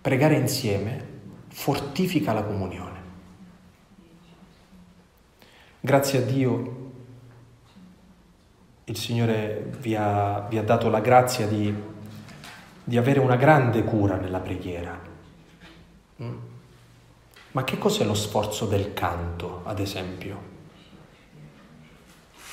[0.00, 1.06] Pregare insieme
[1.48, 3.00] fortifica la comunione.
[5.80, 6.92] Grazie a Dio
[8.84, 11.74] il Signore vi ha, vi ha dato la grazia di,
[12.88, 14.98] di avere una grande cura nella preghiera.
[16.22, 16.36] Mm?
[17.50, 20.40] Ma che cos'è lo sforzo del canto, ad esempio?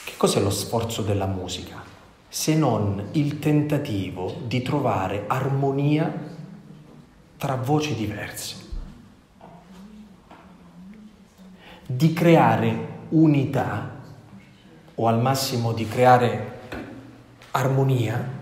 [0.03, 1.81] Che cos'è lo sforzo della musica?
[2.27, 6.13] Se non il tentativo di trovare armonia
[7.37, 8.55] tra voci diverse,
[11.85, 14.01] di creare unità
[14.95, 16.59] o al massimo di creare
[17.51, 18.34] armonia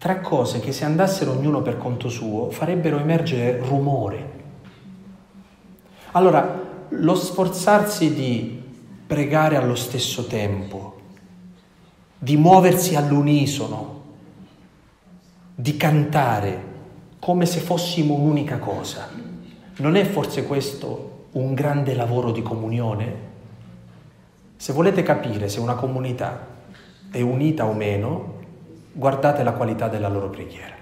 [0.00, 4.30] tra cose che se andassero ognuno per conto suo farebbero emergere rumore.
[6.12, 8.62] Allora, lo sforzarsi di
[9.06, 10.96] pregare allo stesso tempo
[12.16, 14.02] di muoversi all'unisono,
[15.54, 16.64] di cantare
[17.18, 19.06] come se fossimo un'unica cosa.
[19.76, 23.14] Non è forse questo un grande lavoro di comunione?
[24.56, 26.46] Se volete capire se una comunità
[27.10, 28.39] è unita o meno,
[28.92, 30.74] guardate la qualità della loro preghiera.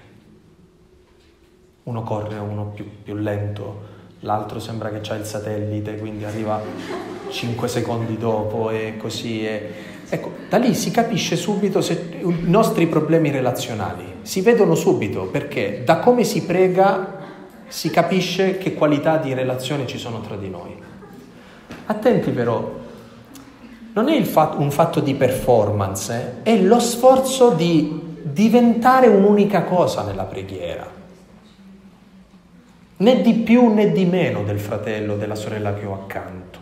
[1.84, 6.60] Uno corre, uno più, più lento, l'altro sembra che c'ha il satellite, quindi arriva
[7.28, 9.44] 5 secondi dopo e così.
[9.44, 9.68] È.
[10.10, 15.82] Ecco, da lì si capisce subito se, i nostri problemi relazionali, si vedono subito perché
[15.84, 17.16] da come si prega
[17.68, 20.74] si capisce che qualità di relazione ci sono tra di noi.
[21.86, 22.86] Attenti però,
[23.98, 26.50] non è fatto, un fatto di performance, eh?
[26.50, 30.96] è lo sforzo di diventare un'unica cosa nella preghiera
[32.98, 36.58] né di più né di meno del fratello o della sorella che ho accanto,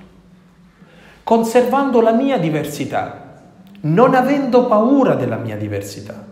[1.23, 3.41] conservando la mia diversità,
[3.83, 6.27] non avendo paura della mia diversità,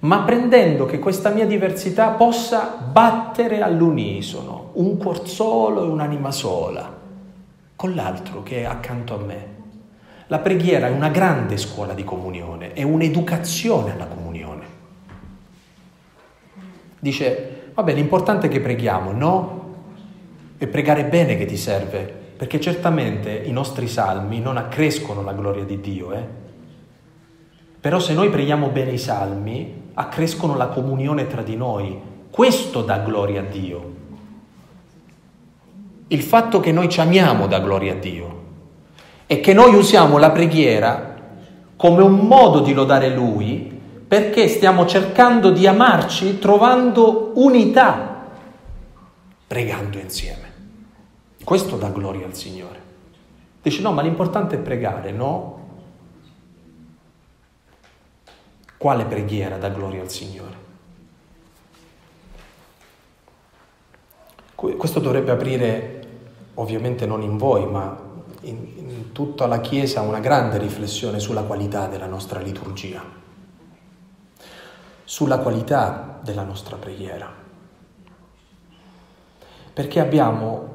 [0.00, 7.00] ma prendendo che questa mia diversità possa battere all'unisono, un cuor solo e un'anima sola,
[7.74, 9.51] con l'altro che è accanto a me.
[10.28, 14.66] La preghiera è una grande scuola di comunione, è un'educazione alla comunione.
[16.98, 19.60] Dice Vabbè, l'importante è che preghiamo, no?
[20.58, 22.02] E pregare bene che ti serve,
[22.36, 26.40] perché certamente i nostri salmi non accrescono la gloria di Dio, eh?
[27.80, 31.98] Però se noi preghiamo bene i salmi, accrescono la comunione tra di noi.
[32.30, 33.90] Questo dà gloria a Dio.
[36.08, 38.40] Il fatto che noi ci amiamo dà gloria a Dio
[39.32, 41.16] e che noi usiamo la preghiera
[41.74, 48.26] come un modo di lodare Lui perché stiamo cercando di amarci trovando unità,
[49.46, 50.52] pregando insieme.
[51.42, 52.78] Questo dà gloria al Signore.
[53.62, 55.60] Dice no, ma l'importante è pregare, no?
[58.76, 60.56] Quale preghiera dà gloria al Signore?
[64.54, 66.06] Questo dovrebbe aprire,
[66.56, 68.10] ovviamente non in voi, ma
[68.42, 73.20] in, in tutta la Chiesa, una grande riflessione sulla qualità della nostra liturgia
[75.12, 77.30] sulla qualità della nostra preghiera.
[79.74, 80.68] Perché abbiamo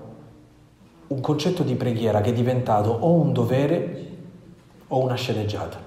[1.08, 4.10] un concetto di preghiera che è diventato o un dovere
[4.90, 5.84] o una sceneggiata.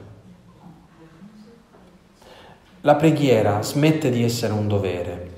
[2.81, 5.30] La preghiera smette di essere un dovere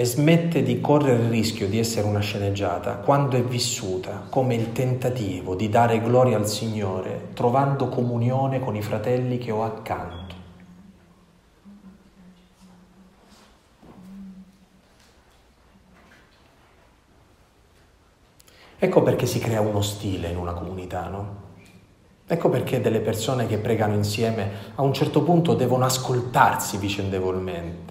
[0.00, 4.70] e smette di correre il rischio di essere una sceneggiata quando è vissuta come il
[4.70, 10.36] tentativo di dare gloria al Signore trovando comunione con i fratelli che ho accanto.
[18.78, 21.46] Ecco perché si crea uno stile in una comunità, no?
[22.24, 27.87] Ecco perché delle persone che pregano insieme a un certo punto devono ascoltarsi vicendevolmente.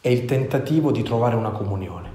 [0.00, 2.08] È il tentativo di trovare una comunione.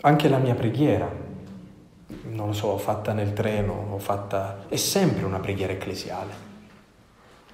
[0.00, 1.10] Anche la mia preghiera,
[2.24, 4.64] non lo so, fatta nel treno, fatta...
[4.68, 6.50] è sempre una preghiera ecclesiale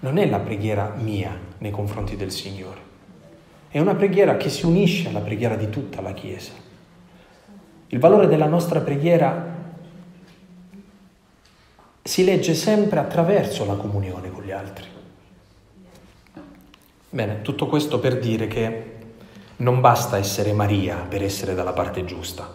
[0.00, 2.80] non è la preghiera mia nei confronti del Signore,
[3.68, 6.52] è una preghiera che si unisce alla preghiera di tutta la Chiesa.
[7.88, 9.56] Il valore della nostra preghiera
[12.08, 14.86] si legge sempre attraverso la comunione con gli altri.
[17.10, 18.96] Bene, tutto questo per dire che
[19.56, 22.50] non basta essere Maria per essere dalla parte giusta.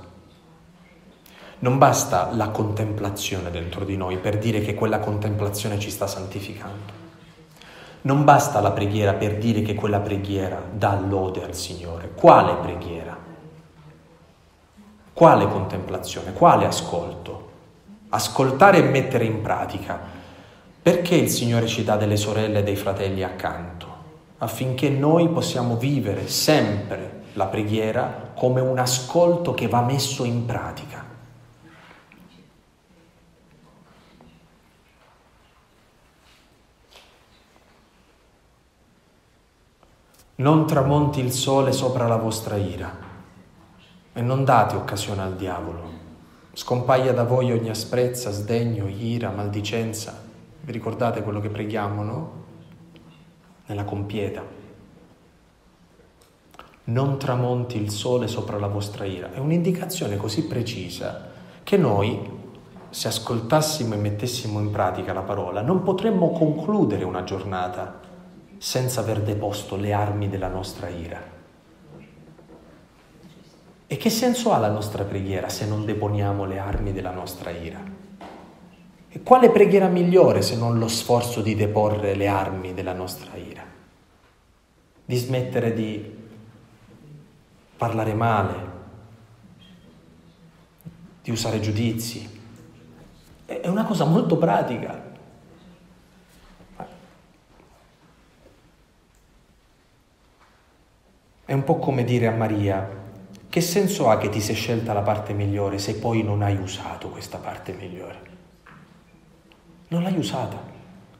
[1.59, 6.91] Non basta la contemplazione dentro di noi per dire che quella contemplazione ci sta santificando.
[8.01, 12.09] Non basta la preghiera per dire che quella preghiera dà lode al Signore.
[12.15, 13.15] Quale preghiera?
[15.13, 16.33] Quale contemplazione?
[16.33, 17.42] Quale ascolto?
[18.13, 19.99] Ascoltare e mettere in pratica.
[20.81, 23.87] Perché il Signore ci dà delle sorelle e dei fratelli accanto?
[24.37, 31.11] Affinché noi possiamo vivere sempre la preghiera come un ascolto che va messo in pratica.
[40.35, 42.91] non tramonti il sole sopra la vostra ira
[44.11, 45.92] e non date occasione al diavolo.
[46.55, 50.21] Scompaia da voi ogni asprezza, sdegno, ira, maldicenza.
[50.61, 52.31] Vi ricordate quello che preghiamo, no?
[53.65, 54.43] Nella compieta.
[56.83, 59.33] Non tramonti il sole sopra la vostra ira.
[59.33, 61.31] È un'indicazione così precisa
[61.63, 62.21] che noi,
[62.91, 67.99] se ascoltassimo e mettessimo in pratica la parola, non potremmo concludere una giornata
[68.59, 71.32] senza aver deposto le armi della nostra ira.
[73.93, 77.79] E che senso ha la nostra preghiera se non deponiamo le armi della nostra ira?
[79.07, 83.63] E quale preghiera migliore se non lo sforzo di deporre le armi della nostra ira?
[85.05, 86.11] Di smettere di
[87.77, 88.55] parlare male,
[91.21, 92.41] di usare giudizi.
[93.45, 95.11] È una cosa molto pratica.
[101.45, 103.01] È un po' come dire a Maria,
[103.53, 107.09] che senso ha che ti sei scelta la parte migliore se poi non hai usato
[107.09, 108.21] questa parte migliore?
[109.89, 110.59] Non l'hai usata.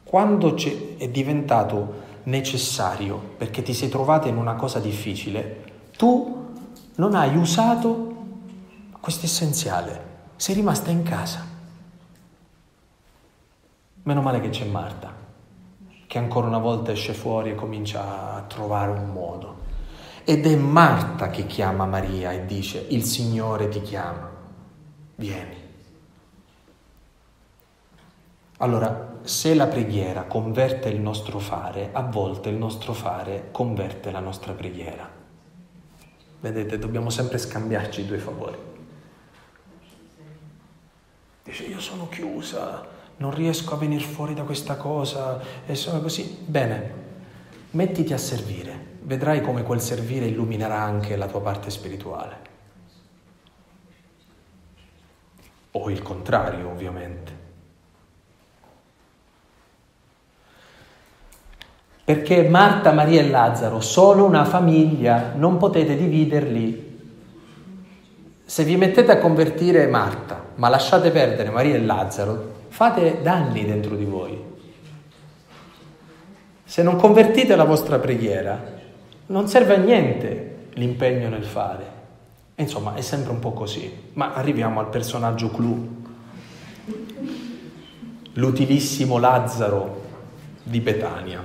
[0.04, 0.58] Quando
[0.98, 6.56] è diventato necessario perché ti sei trovata in una cosa difficile, tu
[6.96, 8.16] non hai usato
[9.00, 10.06] questo essenziale,
[10.36, 11.46] sei rimasta in casa.
[14.02, 15.14] Meno male che c'è Marta,
[16.08, 19.63] che ancora una volta esce fuori e comincia a trovare un modo.
[20.26, 24.32] Ed è Marta che chiama Maria e dice, il Signore ti chiama,
[25.16, 25.58] vieni.
[28.58, 34.22] Allora, se la preghiera converte il nostro fare, a volte il nostro fare converte la
[34.22, 35.10] nostra preghiera.
[36.40, 38.58] Vedete, dobbiamo sempre scambiarci i due favori.
[41.44, 46.38] Dice, io sono chiusa, non riesco a venire fuori da questa cosa e sono così.
[46.46, 46.94] Bene,
[47.72, 52.52] mettiti a servire vedrai come quel servire illuminerà anche la tua parte spirituale.
[55.72, 57.42] O il contrario, ovviamente.
[62.06, 66.92] Perché Marta, Maria e Lazzaro, solo una famiglia, non potete dividerli.
[68.46, 73.96] Se vi mettete a convertire Marta, ma lasciate perdere Maria e Lazzaro, fate danni dentro
[73.96, 74.52] di voi.
[76.66, 78.73] Se non convertite la vostra preghiera,
[79.28, 81.92] non serve a niente l'impegno nel fare.
[82.56, 83.92] insomma, è sempre un po' così.
[84.14, 86.02] Ma arriviamo al personaggio clou,
[88.34, 90.02] l'utilissimo Lazzaro
[90.64, 91.44] di Betania,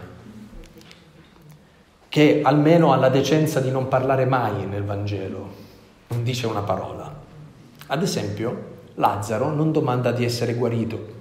[2.09, 5.49] che almeno ha la decenza di non parlare mai nel Vangelo,
[6.09, 7.13] non dice una parola.
[7.87, 11.17] Ad esempio, Lazzaro non domanda di essere guarito,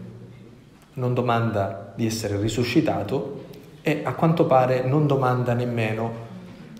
[0.93, 3.45] non domanda di essere risuscitato
[3.81, 6.26] e a quanto pare non domanda nemmeno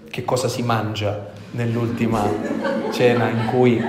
[0.10, 2.24] che cosa si mangia nell'ultima
[2.92, 3.84] cena in cui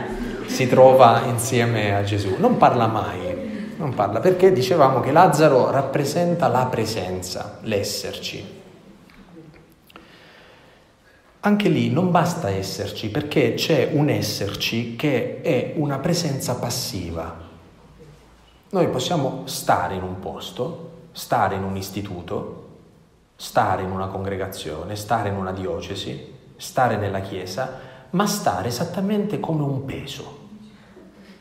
[0.47, 2.37] si trova insieme a Gesù.
[2.39, 8.57] Non parla mai, non parla perché dicevamo che Lazzaro rappresenta la presenza, l'esserci.
[11.41, 17.47] Anche lì non basta esserci perché c'è un esserci che è una presenza passiva.
[18.71, 22.58] Noi possiamo stare in un posto, stare in un istituto,
[23.41, 27.79] stare in una congregazione, stare in una diocesi, stare nella Chiesa,
[28.11, 30.49] ma stare esattamente come un peso.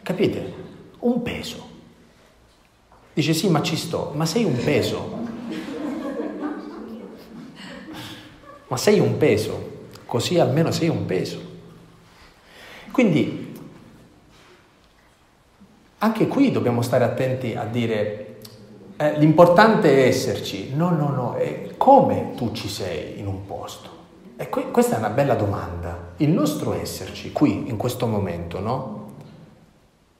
[0.03, 0.53] Capite?
[0.99, 1.67] Un peso.
[3.13, 5.25] Dice sì, ma ci sto, ma sei un peso.
[8.67, 11.41] Ma sei un peso, così almeno sei un peso.
[12.91, 13.59] Quindi
[15.97, 18.26] anche qui dobbiamo stare attenti a dire
[18.97, 20.73] eh, l'importante è esserci.
[20.73, 23.95] No, no, no, è come tu ci sei in un posto.
[24.35, 26.13] E que- questa è una bella domanda.
[26.17, 29.05] Il nostro esserci qui, in questo momento, no?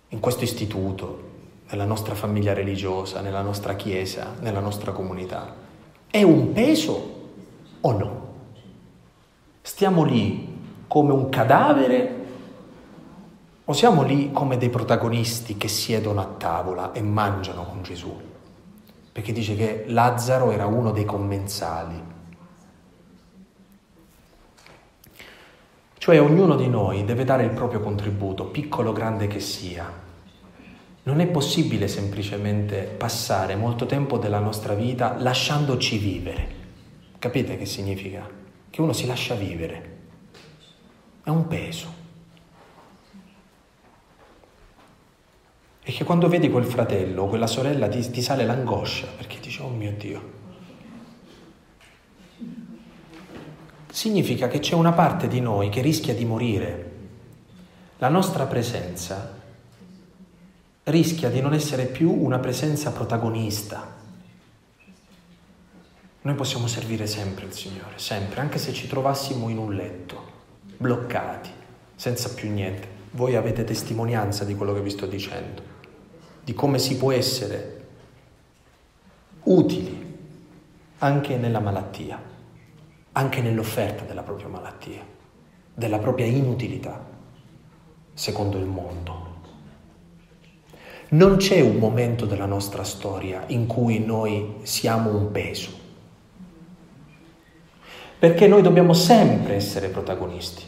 [0.09, 1.25] In questo istituto,
[1.69, 5.53] nella nostra famiglia religiosa, nella nostra chiesa, nella nostra comunità,
[6.09, 7.15] è un peso
[7.82, 8.25] o no?
[9.61, 10.55] Stiamo lì
[10.88, 12.15] come un cadavere
[13.65, 18.36] o siamo lì come dei protagonisti che siedono a tavola e mangiano con Gesù?
[19.18, 21.99] Perché dice che Lazzaro era uno dei commensali.
[25.97, 29.91] Cioè ognuno di noi deve dare il proprio contributo, piccolo o grande che sia.
[31.01, 36.47] Non è possibile semplicemente passare molto tempo della nostra vita lasciandoci vivere.
[37.18, 38.30] Capite che significa?
[38.70, 39.97] Che uno si lascia vivere.
[41.24, 41.96] È un peso.
[45.89, 49.61] E che quando vedi quel fratello o quella sorella ti, ti sale l'angoscia perché dici,
[49.61, 50.21] oh mio Dio.
[53.89, 56.91] Significa che c'è una parte di noi che rischia di morire.
[57.99, 59.33] La nostra presenza
[60.83, 63.95] rischia di non essere più una presenza protagonista.
[66.21, 70.21] Noi possiamo servire sempre il Signore, sempre, anche se ci trovassimo in un letto,
[70.75, 71.49] bloccati,
[71.95, 72.89] senza più niente.
[73.11, 75.75] Voi avete testimonianza di quello che vi sto dicendo
[76.47, 77.87] di come si può essere
[79.43, 80.17] utili
[80.99, 82.23] anche nella malattia,
[83.11, 85.05] anche nell'offerta della propria malattia,
[85.73, 87.03] della propria inutilità.
[88.13, 89.25] secondo il mondo.
[91.09, 95.69] Non c'è un momento della nostra storia in cui noi siamo un peso,
[98.17, 100.63] perché noi dobbiamo sempre essere protagonisti.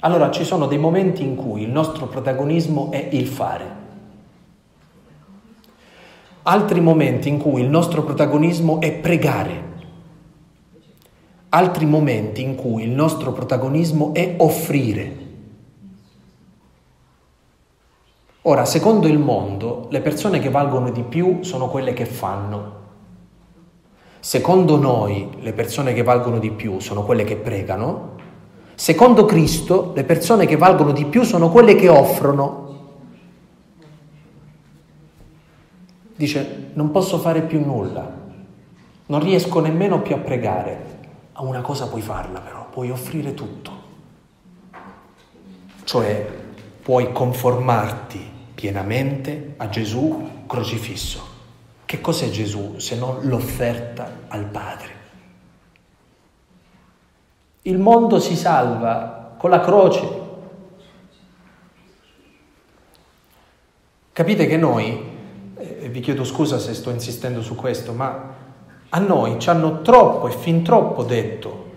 [0.00, 3.79] Allora ci sono dei momenti in cui il nostro protagonismo è il fare,
[6.42, 9.62] altri momenti in cui il nostro protagonismo è pregare,
[11.50, 15.28] altri momenti in cui il nostro protagonismo è offrire.
[18.42, 22.78] Ora, secondo il mondo, le persone che valgono di più sono quelle che fanno.
[24.18, 28.16] Secondo noi, le persone che valgono di più sono quelle che pregano.
[28.74, 32.69] Secondo Cristo, le persone che valgono di più sono quelle che offrono.
[36.20, 38.06] Dice, non posso fare più nulla,
[39.06, 40.98] non riesco nemmeno più a pregare.
[41.32, 43.72] A una cosa puoi farla però, puoi offrire tutto.
[45.82, 46.30] Cioè,
[46.82, 48.20] puoi conformarti
[48.54, 51.26] pienamente a Gesù crocifisso.
[51.86, 54.92] Che cos'è Gesù se non l'offerta al Padre?
[57.62, 60.18] Il mondo si salva con la croce.
[64.12, 65.09] Capite che noi
[65.60, 68.34] e vi chiedo scusa se sto insistendo su questo, ma
[68.88, 71.68] a noi ci hanno troppo e fin troppo detto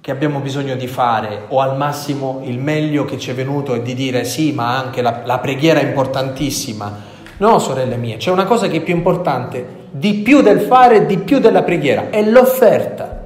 [0.00, 3.82] che abbiamo bisogno di fare o al massimo il meglio che ci è venuto è
[3.82, 7.14] di dire sì, ma anche la, la preghiera è importantissima.
[7.38, 11.18] No, sorelle mie, c'è una cosa che è più importante, di più del fare, di
[11.18, 13.24] più della preghiera, è l'offerta.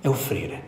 [0.00, 0.62] È offrire.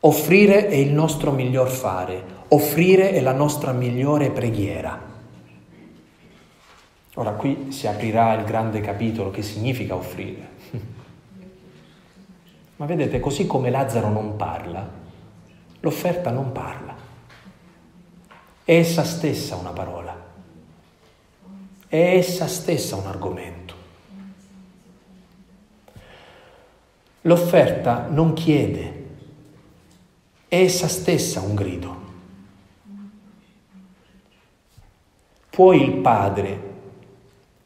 [0.00, 5.09] Offrire è il nostro miglior fare, offrire è la nostra migliore preghiera.
[7.14, 10.48] Ora qui si aprirà il grande capitolo che significa offrire.
[12.76, 14.88] Ma vedete, così come Lazzaro non parla,
[15.80, 16.94] l'offerta non parla.
[18.64, 20.16] È essa stessa una parola,
[21.88, 23.74] è essa stessa un argomento.
[27.22, 29.08] L'offerta non chiede,
[30.46, 31.98] è essa stessa un grido.
[35.50, 36.69] Può il Padre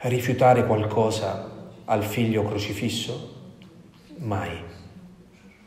[0.09, 1.51] rifiutare qualcosa
[1.85, 3.33] al figlio crocifisso?
[4.19, 4.73] Mai.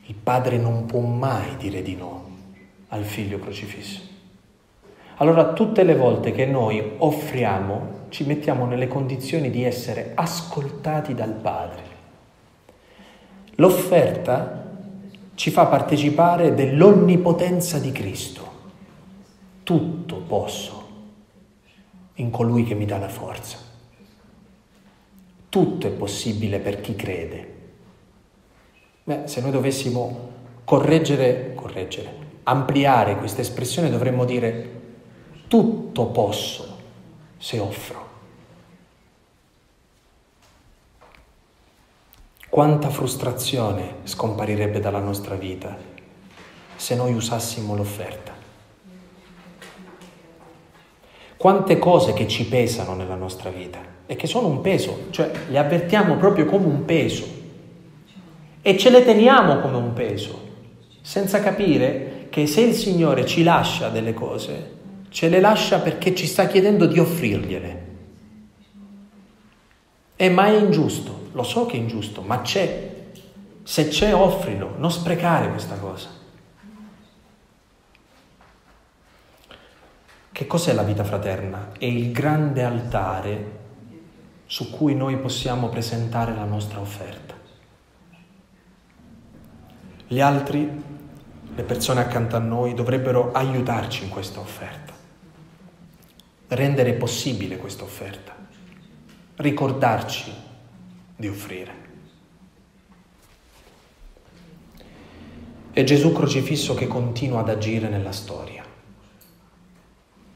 [0.06, 2.26] Il padre non può mai dire di no
[2.90, 4.02] al figlio crocifisso.
[5.18, 11.34] Allora tutte le volte che noi offriamo, ci mettiamo nelle condizioni di essere ascoltati dal
[11.34, 11.84] Padre.
[13.56, 14.66] L'offerta
[15.34, 18.46] ci fa partecipare dell'onnipotenza di Cristo.
[19.64, 20.86] Tutto posso
[22.16, 23.67] in colui che mi dà la forza.
[25.50, 27.56] Tutto è possibile per chi crede.
[29.04, 30.32] Beh, se noi dovessimo
[30.66, 34.82] correggere, correggere, ampliare questa espressione dovremmo dire
[35.48, 36.78] tutto posso
[37.38, 38.06] se offro.
[42.50, 45.78] Quanta frustrazione scomparirebbe dalla nostra vita
[46.76, 48.34] se noi usassimo l'offerta.
[51.38, 55.58] Quante cose che ci pesano nella nostra vita e che sono un peso, cioè le
[55.60, 57.26] avvertiamo proprio come un peso
[58.62, 60.46] e ce le teniamo come un peso,
[61.02, 64.76] senza capire che se il Signore ci lascia delle cose,
[65.10, 67.86] ce le lascia perché ci sta chiedendo di offrirgliele.
[70.16, 72.96] E ma è ingiusto, lo so che è ingiusto, ma c'è.
[73.64, 76.10] Se c'è, offrilo, non sprecare questa cosa.
[80.32, 81.72] Che cos'è la vita fraterna?
[81.78, 83.66] È il grande altare
[84.48, 87.36] su cui noi possiamo presentare la nostra offerta.
[90.08, 90.84] Gli altri,
[91.54, 94.94] le persone accanto a noi, dovrebbero aiutarci in questa offerta,
[96.48, 98.34] rendere possibile questa offerta,
[99.36, 100.32] ricordarci
[101.18, 101.86] di offrire.
[105.72, 108.57] È Gesù crocifisso che continua ad agire nella storia.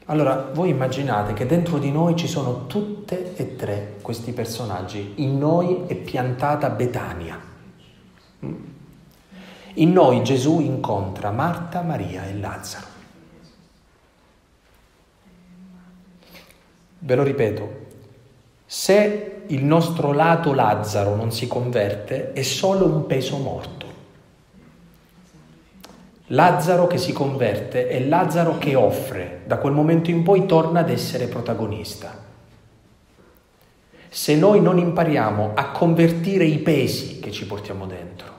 [0.06, 5.14] Allora, voi immaginate che dentro di noi ci sono tutte e tre questi personaggi.
[5.16, 7.40] In noi è piantata Betania.
[9.74, 12.86] In noi Gesù incontra Marta, Maria e Lazzaro.
[16.98, 17.80] Ve lo ripeto,
[18.66, 23.81] se il nostro lato Lazzaro non si converte, è solo un peso morto.
[26.32, 30.88] Lazzaro che si converte è Lazzaro che offre, da quel momento in poi torna ad
[30.88, 32.20] essere protagonista.
[34.08, 38.30] Se noi non impariamo a convertire i pesi che ci portiamo dentro,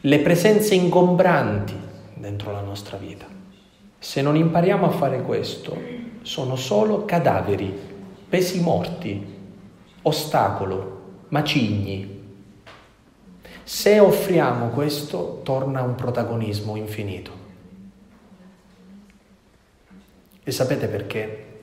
[0.00, 1.76] le presenze ingombranti
[2.14, 3.26] dentro la nostra vita.
[3.98, 5.76] Se non impariamo a fare questo,
[6.22, 7.78] sono solo cadaveri,
[8.26, 9.22] pesi morti,
[10.00, 12.19] ostacolo, macigni.
[13.72, 17.30] Se offriamo questo, torna un protagonismo infinito.
[20.42, 21.60] E sapete perché?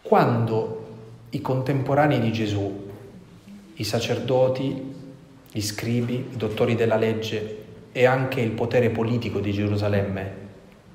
[0.00, 0.86] Quando
[1.30, 2.88] i contemporanei di Gesù,
[3.74, 4.94] i sacerdoti,
[5.50, 10.34] gli scribi, i dottori della legge e anche il potere politico di Gerusalemme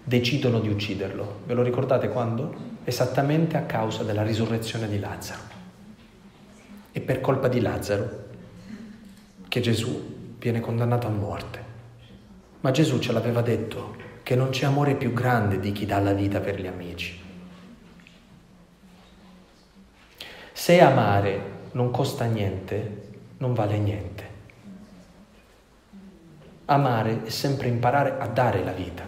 [0.02, 1.42] decidono di ucciderlo.
[1.46, 2.56] Ve lo ricordate quando?
[2.86, 5.42] Esattamente a causa della risurrezione di Lazzaro.
[6.94, 8.25] E per colpa di Lazzaro
[9.56, 11.64] che Gesù viene condannato a morte.
[12.60, 16.12] Ma Gesù ce l'aveva detto che non c'è amore più grande di chi dà la
[16.12, 17.18] vita per gli amici.
[20.51, 24.30] Se amare non costa niente, non vale niente.
[26.66, 29.08] Amare è sempre imparare a dare la vita.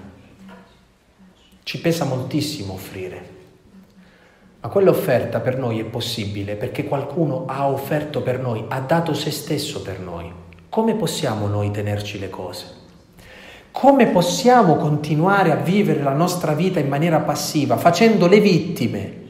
[1.62, 3.36] Ci pesa moltissimo offrire,
[4.60, 9.32] ma quell'offerta per noi è possibile perché qualcuno ha offerto per noi, ha dato se
[9.32, 10.32] stesso per noi.
[10.70, 12.66] Come possiamo noi tenerci le cose?
[13.72, 19.22] Come possiamo continuare a vivere la nostra vita in maniera passiva, facendo le vittime,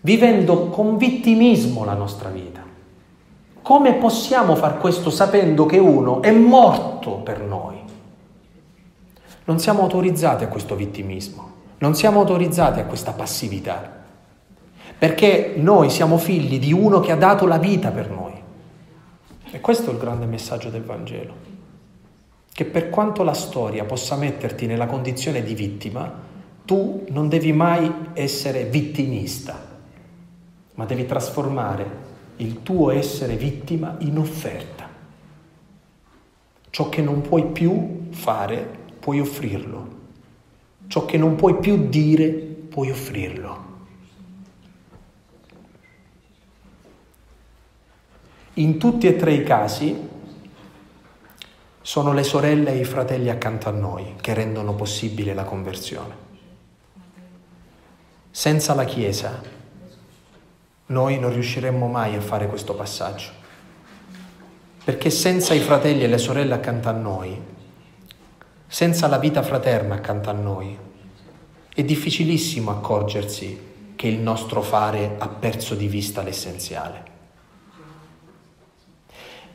[0.00, 2.60] vivendo con vittimismo la nostra vita?
[3.62, 7.76] Come possiamo far questo sapendo che uno è morto per noi?
[9.44, 13.96] Non siamo autorizzati a questo vittimismo, non siamo autorizzati a questa passività,
[14.98, 18.34] perché noi siamo figli di uno che ha dato la vita per noi.
[19.50, 21.34] E questo è il grande messaggio del Vangelo,
[22.52, 26.26] che per quanto la storia possa metterti nella condizione di vittima,
[26.64, 29.56] tu non devi mai essere vittimista,
[30.74, 32.06] ma devi trasformare
[32.36, 34.86] il tuo essere vittima in offerta.
[36.70, 38.68] Ciò che non puoi più fare,
[39.00, 39.97] puoi offrirlo.
[40.88, 43.66] Ciò che non puoi più dire, puoi offrirlo.
[48.54, 50.08] In tutti e tre i casi
[51.80, 56.26] sono le sorelle e i fratelli accanto a noi che rendono possibile la conversione.
[58.30, 59.40] Senza la Chiesa
[60.86, 63.30] noi non riusciremmo mai a fare questo passaggio.
[64.84, 67.40] Perché senza i fratelli e le sorelle accanto a noi,
[68.68, 70.78] senza la vita fraterna accanto a noi,
[71.74, 73.66] è difficilissimo accorgersi
[73.96, 77.02] che il nostro fare ha perso di vista l'essenziale.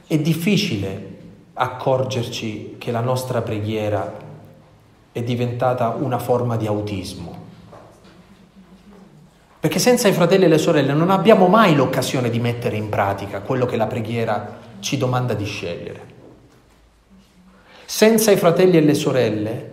[0.06, 1.12] È difficile
[1.54, 4.20] accorgerci che la nostra preghiera
[5.14, 7.44] è diventata una forma di autismo
[9.64, 13.40] perché senza i fratelli e le sorelle non abbiamo mai l'occasione di mettere in pratica
[13.40, 16.13] quello che la preghiera ci domanda di scegliere.
[17.96, 19.72] Senza i fratelli e le sorelle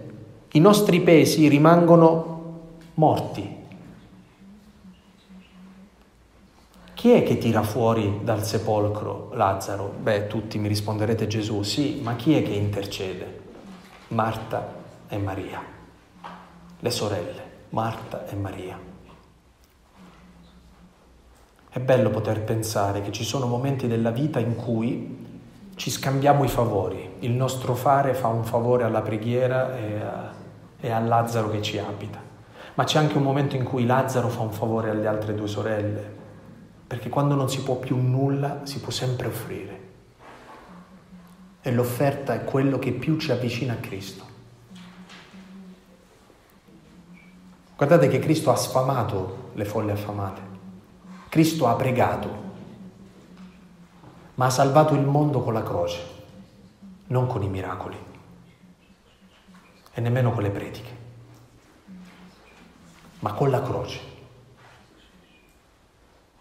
[0.53, 2.59] i nostri pesi rimangono
[2.93, 3.57] morti.
[6.93, 9.95] Chi è che tira fuori dal sepolcro Lazzaro?
[10.03, 13.41] Beh, tutti mi risponderete Gesù, sì, ma chi è che intercede?
[14.09, 14.71] Marta
[15.09, 15.63] e Maria,
[16.79, 18.79] le sorelle, Marta e Maria.
[21.71, 25.27] È bello poter pensare che ci sono momenti della vita in cui
[25.77, 30.33] ci scambiamo i favori, il nostro fare fa un favore alla preghiera e a,
[30.81, 32.19] e a Lazzaro che ci abita,
[32.75, 36.19] ma c'è anche un momento in cui Lazzaro fa un favore alle altre due sorelle,
[36.87, 39.89] perché quando non si può più nulla si può sempre offrire.
[41.63, 44.25] E l'offerta è quello che più ci avvicina a Cristo.
[47.77, 50.41] Guardate che Cristo ha sfamato le folle affamate.
[51.29, 52.29] Cristo ha pregato,
[54.35, 55.99] ma ha salvato il mondo con la croce,
[57.11, 57.97] non con i miracoli
[59.93, 60.97] e nemmeno con le prediche,
[63.21, 64.09] ma con la croce.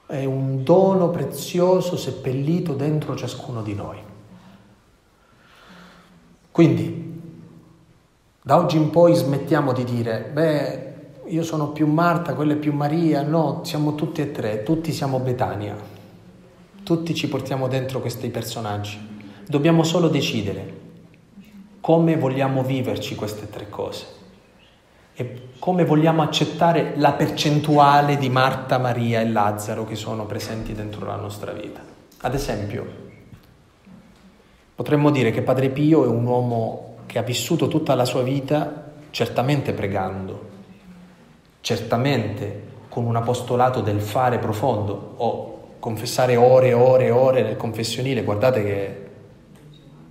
[0.06, 3.98] È un dono prezioso seppellito dentro ciascuno di noi.
[6.52, 7.22] Quindi,
[8.42, 10.88] da oggi in poi smettiamo di dire, beh,
[11.26, 15.20] io sono più Marta, quella è più Maria, no, siamo tutti e tre, tutti siamo
[15.20, 15.76] Betania,
[16.84, 19.09] tutti ci portiamo dentro questi personaggi.
[19.50, 20.74] Dobbiamo solo decidere
[21.82, 24.06] come vogliamo viverci queste tre cose
[25.16, 31.04] e come vogliamo accettare la percentuale di Marta, Maria e Lazzaro che sono presenti dentro
[31.08, 31.82] la nostra vita.
[32.20, 32.86] Ad esempio,
[34.76, 38.92] potremmo dire che Padre Pio è un uomo che ha vissuto tutta la sua vita
[39.10, 40.48] certamente pregando,
[41.62, 47.58] certamente con un apostolato del fare profondo o confessare ore e ore e ore nel
[47.58, 49.08] confessionile, guardate che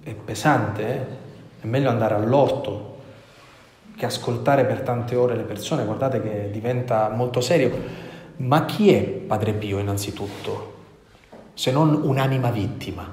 [0.09, 1.07] è pesante, eh?
[1.61, 2.97] è meglio andare all'orto
[3.95, 8.07] che ascoltare per tante ore le persone, guardate che diventa molto serio.
[8.37, 10.77] Ma chi è Padre Pio innanzitutto?
[11.53, 13.07] Se non un'anima vittima,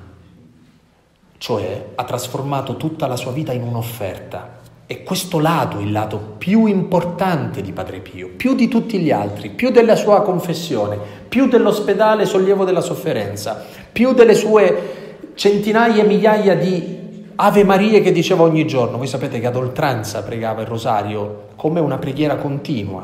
[1.37, 4.63] cioè ha trasformato tutta la sua vita in un'offerta.
[4.87, 9.49] E questo lato, il lato più importante di Padre Pio, più di tutti gli altri,
[9.49, 15.04] più della sua confessione, più dell'ospedale sollievo della sofferenza, più delle sue
[15.35, 18.97] centinaia e migliaia di Ave Marie che diceva ogni giorno.
[18.97, 23.03] Voi sapete che ad oltranza pregava il rosario come una preghiera continua,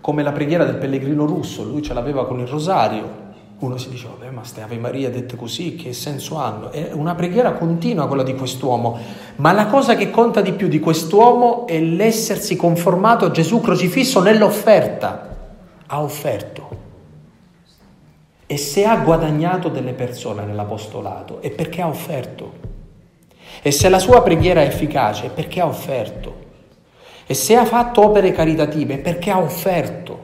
[0.00, 3.26] come la preghiera del pellegrino russo, lui ce l'aveva con il rosario.
[3.60, 6.70] Uno si diceva, beh, ma ste Ave Maria dette così, che senso hanno?
[6.70, 8.98] È una preghiera continua quella di quest'uomo,
[9.36, 14.20] ma la cosa che conta di più di quest'uomo è l'essersi conformato a Gesù crocifisso
[14.20, 15.36] nell'offerta.
[15.86, 16.77] Ha offerto.
[18.50, 22.54] E se ha guadagnato delle persone nell'apostolato è perché ha offerto.
[23.60, 26.46] E se la sua preghiera è efficace è perché ha offerto.
[27.26, 30.18] E se ha fatto opere caritative è perché ha offerto.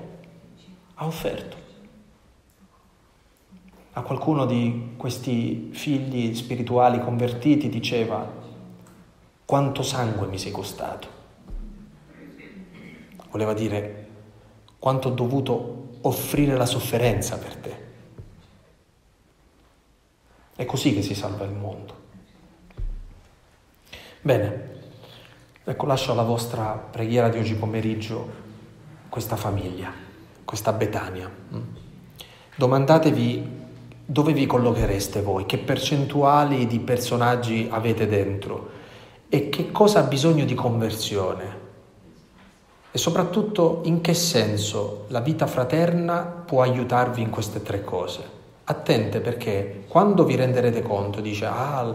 [0.94, 1.56] Ha offerto.
[3.92, 8.26] A qualcuno di questi figli spirituali convertiti diceva,
[9.44, 11.08] quanto sangue mi sei costato.
[13.30, 14.06] Voleva dire,
[14.78, 17.84] quanto ho dovuto offrire la sofferenza per te.
[20.74, 21.94] Così che si salva il mondo.
[24.22, 24.70] Bene,
[25.62, 28.28] ecco lascio alla vostra preghiera di oggi pomeriggio
[29.08, 29.92] questa famiglia,
[30.44, 31.30] questa Betania.
[31.54, 31.60] Mm.
[32.56, 33.48] Domandatevi
[34.04, 38.70] dove vi collochereste voi, che percentuali di personaggi avete dentro
[39.28, 41.58] e che cosa ha bisogno di conversione.
[42.90, 48.42] E soprattutto in che senso la vita fraterna può aiutarvi in queste tre cose.
[48.64, 51.94] Attente perché quando vi renderete conto, dice, ah,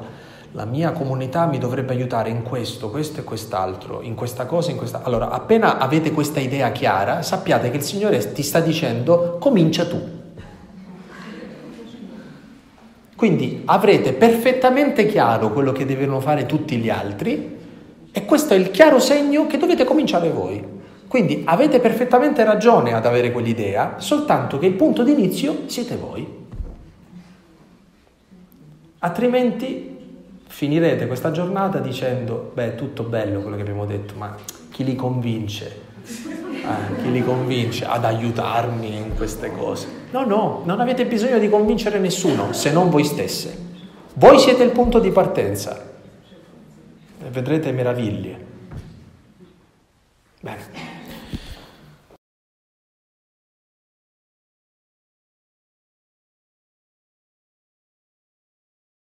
[0.53, 4.78] la mia comunità mi dovrebbe aiutare in questo, questo e quest'altro, in questa cosa, in
[4.78, 5.01] questa...
[5.03, 10.17] Allora, appena avete questa idea chiara, sappiate che il Signore ti sta dicendo comincia tu.
[13.15, 17.57] Quindi avrete perfettamente chiaro quello che devono fare tutti gli altri
[18.11, 20.63] e questo è il chiaro segno che dovete cominciare voi.
[21.07, 26.39] Quindi avete perfettamente ragione ad avere quell'idea, soltanto che il punto di inizio siete voi.
[29.00, 29.97] Altrimenti
[30.47, 34.36] finirete questa giornata dicendo, beh, è tutto bello quello che abbiamo detto, ma
[34.72, 35.88] chi li convince?
[36.04, 39.88] Eh, chi li convince ad aiutarmi in queste cose?
[40.12, 43.68] No, no, non avete bisogno di convincere nessuno se non voi stesse.
[44.16, 45.82] Voi siete il punto di partenza
[47.24, 48.45] e vedrete meraviglie.
[50.41, 50.89] Bene.